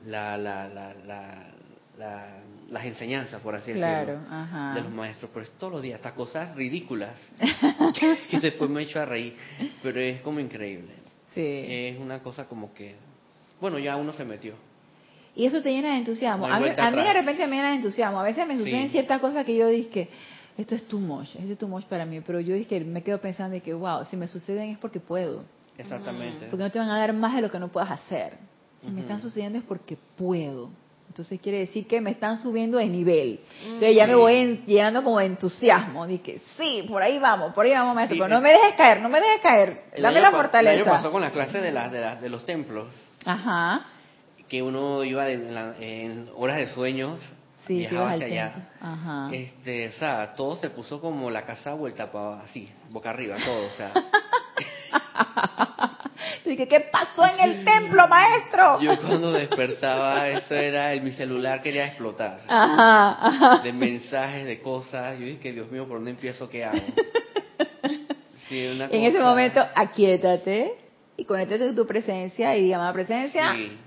[0.06, 1.48] la, la, la, la,
[1.98, 2.38] la-
[2.70, 4.74] las enseñanzas, por así Claro, decirlo, ajá.
[4.76, 5.32] de los maestros.
[5.34, 7.16] Pero es todos los días, estas cosas ridículas
[8.30, 9.36] que después me echo a reír,
[9.82, 10.94] pero es como increíble.
[11.34, 11.42] Sí.
[11.68, 12.96] Es una cosa como que,
[13.62, 14.54] bueno, ya uno se metió.
[15.36, 16.48] Y eso te llena de entusiasmo.
[16.48, 18.20] No a, mí, a mí de repente me llena de entusiasmo.
[18.20, 18.90] A veces me suceden Sí.
[18.94, 20.10] ciertas cosas que yo dije,
[20.58, 22.20] esto es too much, esto es too much para mí.
[22.22, 25.44] Pero yo dije, me quedo pensando de que, wow, si me suceden es porque puedo.
[25.78, 26.48] Exactamente.
[26.48, 28.34] Porque no te van a dar más de lo que no puedas hacer.
[28.84, 30.70] Si me están sucediendo es porque puedo.
[31.08, 33.40] Entonces quiere decir que me están subiendo de nivel.
[33.64, 36.06] Entonces ya me voy en- llenando como de entusiasmo.
[36.06, 38.16] Dije, sí, por ahí vamos, por ahí vamos, maestro.
[38.16, 39.84] Sí, pero no me dejes caer, no me dejes caer.
[40.02, 40.74] Dame la fortaleza.
[40.74, 42.88] El año pasó con la clase de, la, de, la- de los templos.
[43.32, 43.86] Ajá.
[44.48, 47.20] que uno iba en, la- en horas de sueños,
[47.68, 48.70] Sí, viajaba hacia allá.
[48.82, 49.30] Ajá.
[49.32, 53.68] Este, o sea, todo se puso como la casa vuelta para así, boca arriba, todo,
[53.68, 53.92] o sea.
[56.46, 58.80] Dije, ¿qué pasó en el templo, maestro?
[58.82, 62.42] Yo cuando despertaba, eso era, el, mi celular quería explotar.
[62.48, 63.58] Ajá, ajá.
[63.64, 65.20] De mensajes, de cosas.
[65.20, 66.50] Yo dije, Dios mío, ¿por dónde empiezo?
[66.50, 66.80] ¿Qué hago?
[68.50, 70.74] Sí, En ese momento, aquietate
[71.20, 73.78] y conéctate con tu presencia y diga, presencia, Sí.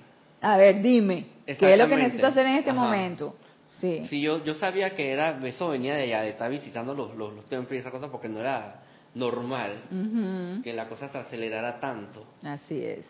[0.41, 2.81] a ver, dime, ¿qué es lo que necesito hacer en este Ajá.
[2.81, 3.37] momento?
[3.81, 4.07] Sí.
[4.09, 7.33] Sí, yo, yo sabía que era, eso venía de allá, de estar visitando los, los,
[7.35, 8.83] los templos y esas cosas, porque no era
[9.15, 10.63] normal Ujú.
[10.63, 12.25] que la cosa se acelerara tanto.
[12.43, 13.05] Así es,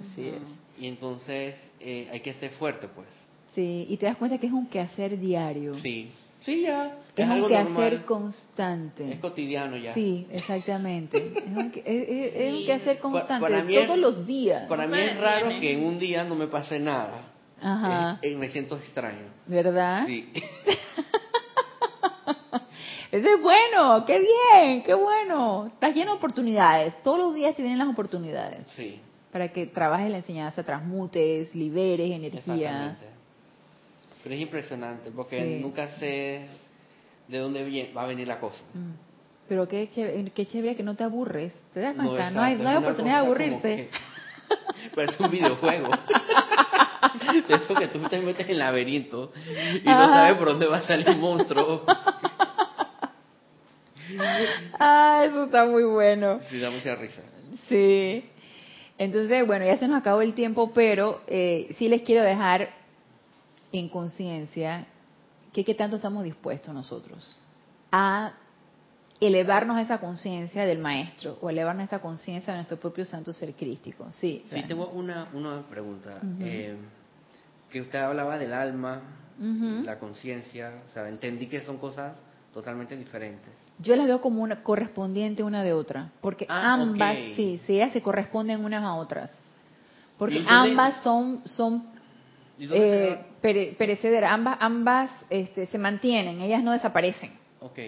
[0.00, 0.42] así es.
[0.80, 3.08] Y entonces eh, hay que ser fuerte, pues.
[3.54, 5.74] Sí, y te das cuenta que es un quehacer diario.
[5.74, 6.10] Sí.
[6.40, 6.96] Sí, ya.
[7.16, 8.04] Es, Es, un algo quehacer normal.
[8.06, 9.12] constante.
[9.12, 9.94] Es cotidiano ya.
[9.94, 11.32] Sí, exactamente.
[11.36, 14.66] Es un, que- es- es- un quehacer constante, para mí es- todos los días.
[14.68, 15.60] Para mí es raro detiene.
[15.60, 17.30] que en un día no me pase nada.
[17.62, 18.18] Ajá.
[18.20, 19.28] Eh, me siento extraño.
[19.46, 20.06] ¿Verdad?
[20.06, 20.28] Sí.
[23.12, 25.66] Eso es bueno, qué bien, qué bueno.
[25.66, 27.00] Estás lleno de oportunidades.
[27.04, 28.66] Todos los días te vienen las oportunidades.
[28.76, 29.00] Sí.
[29.30, 32.40] Para que trabajes la enseñanza, transmutes, liberes energía.
[32.40, 33.06] Exactamente.
[34.22, 35.58] Pero es impresionante porque Sí.
[35.62, 36.46] nunca sé
[37.28, 38.58] de dónde va a venir la cosa.
[38.74, 38.92] Mm.
[39.48, 41.52] Pero qué chévere, qué chévere que no te aburres.
[41.74, 42.30] ¿Te das cuenta?
[42.30, 43.90] No, hay, exacto, no hay es oportunidad de aburrirse.
[44.94, 45.88] Parece un videojuego.
[47.48, 49.32] De eso que tú te metes en laberinto
[49.82, 51.84] y no sabes por dónde va a salir un monstruo.
[54.78, 56.38] Ah, eso está muy bueno.
[56.48, 57.22] Sí, da mucha risa.
[57.68, 58.22] Sí.
[58.96, 62.70] Entonces, bueno, ya se nos acabó el tiempo, pero eh, sí les quiero dejar
[63.72, 64.86] en conciencia
[65.54, 67.38] que qué tanto estamos dispuestos nosotros
[67.92, 68.32] a
[69.20, 73.32] elevarnos a esa conciencia del maestro o elevarnos a esa conciencia de nuestro propio santo
[73.32, 74.06] ser crístico.
[74.10, 74.44] Sí.
[74.52, 76.20] Sí, tengo una, una pregunta.
[76.40, 76.76] Eh,
[77.70, 79.00] que usted hablaba del alma,
[79.38, 82.14] la conciencia, o sea, entendí que son cosas
[82.52, 83.50] totalmente diferentes.
[83.78, 87.92] Yo las veo como una correspondiente una de otra, porque Ah, ambas, sí, sí, ellas
[87.92, 89.30] se corresponden unas a otras.
[90.18, 91.93] Porque ¿Y entonces- ambas son son ¿Y dónde
[92.58, 97.32] eh, pere- perecederas, ambas ambas este, se mantienen, ellas no desaparecen.
[97.60, 97.78] Ok.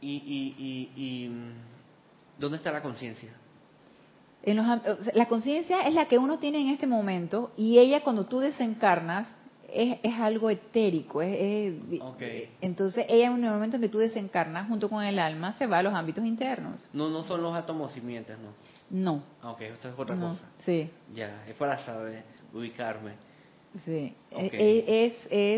[0.00, 0.92] Y, y, y,
[1.24, 1.52] y, mm,
[2.38, 3.30] ¿dónde está la conciencia?
[5.14, 9.26] La conciencia es la que uno tiene en este momento y ella cuando tú desencarnas
[9.72, 11.22] es, es algo etérico.
[11.22, 12.22] Es, es- Ok.
[12.60, 15.78] Entonces ella en el momento en que tú desencarnas junto con el alma se va
[15.78, 16.86] a los ámbitos internos.
[16.92, 18.50] No, no son los átomos simientes, ¿no?
[18.90, 19.22] No.
[19.42, 20.44] Ah, ok, esto es otra no, cosa.
[20.66, 20.90] Sí.
[21.14, 22.22] Ya, es para saber,
[22.54, 23.12] ubicarme.
[23.84, 24.52] Sí, Ok.
[24.54, 25.14] E- es,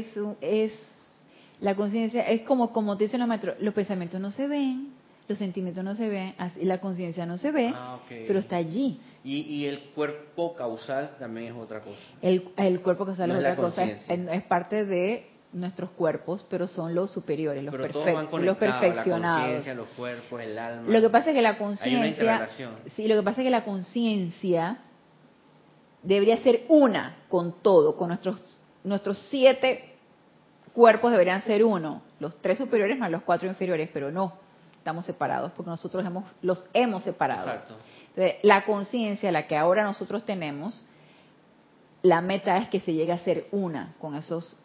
[0.07, 0.73] es, un- es,
[1.61, 4.89] la conciencia, es como, como te dicen los maestros, los pensamientos no se ven,
[5.29, 8.09] los sentimientos no se ven, la conciencia no se ve, Ah, ok.
[8.27, 9.01] pero está allí.
[9.25, 11.99] Y, y el cuerpo causal también es otra cosa.
[12.23, 15.91] El, el cuerpo sale No es es la otra cosa, es, es parte de nuestros
[15.91, 19.43] cuerpos, pero son los superiores, los, Pero todos perfec- van los la perfeccionados.
[19.45, 20.91] conciencia, los cuerpos, el alma.
[20.93, 22.49] Lo que pasa es que la conciencia,
[22.95, 24.79] sí, lo que pasa es que la conciencia
[26.07, 29.97] debería ser una con todo, con nuestros nuestros siete
[30.73, 34.35] cuerpos deberían ser uno, los tres superiores más los cuatro inferiores, pero no,
[34.79, 37.49] estamos separados porque nosotros hemos los hemos separado.
[37.49, 37.75] Exacto.
[38.09, 40.83] Entonces, la conciencia, la que ahora nosotros tenemos,
[42.03, 44.57] la meta es que se llegue a ser una con esos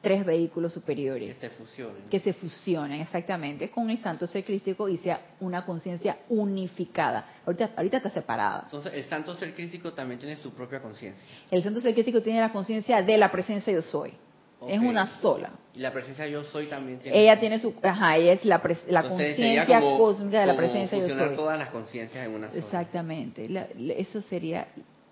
[0.00, 2.02] tres vehículos Que superiores se fusionen.
[2.10, 7.26] que se fusionen exactamente con el santo ser crístico y sea una conciencia unificada.
[7.46, 8.62] Ahorita, ahorita está separada.
[8.64, 11.22] Entonces, el santo ser crístico también tiene su propia conciencia.
[11.50, 14.12] El santo ser crístico tiene la conciencia de la presencia yo soy.
[14.68, 15.52] Es una sola.
[15.74, 17.18] Y la presencia yo soy también tiene.
[17.22, 20.98] Ella tiene su, ajá, ella es la, pres- la conciencia cósmica de la como presencia
[20.98, 21.34] yo soy.
[21.36, 22.58] todas las conciencias en una sola.
[22.62, 23.48] Exactamente.
[23.48, 24.68] La- eso sería,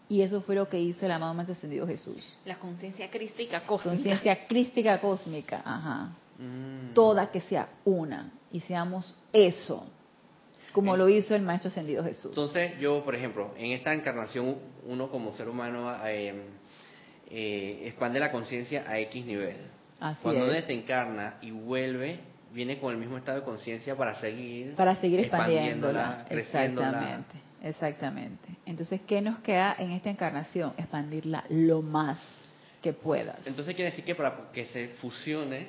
[0.08, 2.16] y eso fue lo que hizo el amado Maestro Ascendido Jesús.
[2.44, 3.96] La conciencia crística cósmica.
[3.96, 6.12] Conciencia crística cósmica, ajá.
[6.38, 6.94] Mm.
[6.94, 9.86] Toda que sea una y seamos eso,
[10.72, 12.30] como lo hizo el Maestro Ascendido Jesús.
[12.30, 14.56] Entonces, yo, por ejemplo, en esta encarnación,
[14.86, 16.34] uno como ser humano eh,
[17.30, 19.56] eh, expande la conciencia a X nivel.
[20.00, 20.52] Así Cuando es.
[20.52, 22.20] desencarna y vuelve,
[22.52, 26.24] viene con el mismo estado de conciencia para seguir para seguir expandiéndola.
[26.28, 26.88] creciéndola.
[26.88, 28.48] Exactamente, exactamente.
[28.66, 30.72] Entonces, ¿qué nos queda en esta encarnación?
[30.76, 32.18] Expandirla lo más
[32.82, 33.36] que puedas.
[33.46, 35.66] Entonces quiere decir que para que se fusione,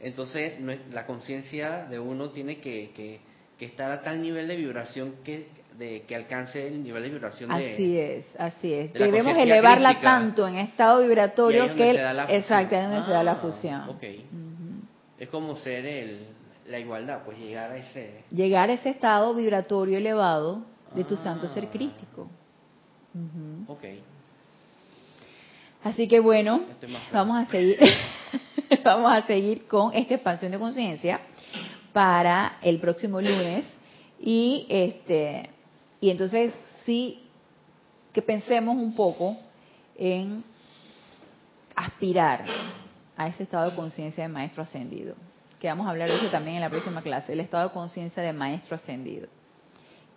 [0.00, 0.60] entonces
[0.90, 3.20] la conciencia de uno tiene que, que,
[3.58, 5.48] que estar a tal nivel de vibración que,
[5.78, 7.72] de, que alcance el nivel de vibración de...
[7.74, 8.92] Así es, así es.
[8.92, 10.10] de Debemos elevarla crística.
[10.18, 11.94] tanto en estado vibratorio que...
[11.94, 12.40] se da la fusión.
[12.42, 13.88] exacto, donde se da la Ah, fusión.
[13.88, 14.02] ok.
[14.02, 14.84] Ujú.
[15.18, 16.26] Es como ser el,
[16.66, 18.24] la igualdad, pues llegar a ese...
[18.30, 21.18] Llegar a ese estado vibratorio elevado de tu Ah.
[21.18, 22.28] santo ser crístico.
[23.14, 23.72] Ujú.
[23.72, 23.84] Ok.
[25.82, 26.98] Así que bueno, claro.
[27.12, 27.78] vamos a seguir,
[28.84, 31.20] vamos a seguir con esta expansión de conciencia
[31.92, 33.66] para el próximo lunes
[34.18, 35.50] y este
[36.00, 36.54] y entonces
[36.86, 37.22] sí
[38.12, 39.36] que pensemos un poco
[39.96, 40.42] en
[41.76, 42.44] aspirar
[43.16, 45.14] a ese estado de conciencia de maestro ascendido,
[45.60, 48.22] que vamos a hablar de eso también en la próxima clase, el estado de conciencia
[48.22, 49.28] de maestro ascendido,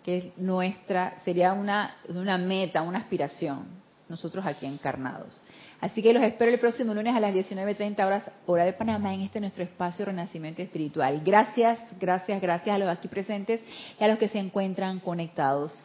[0.08, 3.66] que es nuestra sería una una meta, una aspiración
[4.08, 5.42] nosotros aquí encarnados.
[5.82, 9.20] Así que los espero el próximo lunes a las 19.30 horas, hora de Panamá, en
[9.20, 11.20] este nuestro espacio Renacimiento Espiritual.
[11.22, 13.60] Gracias, gracias, gracias a los aquí presentes
[14.00, 15.78] y a los que se encuentran conectados.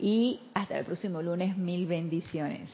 [0.00, 2.68] Y hasta el próximo lunes, mil bendiciones.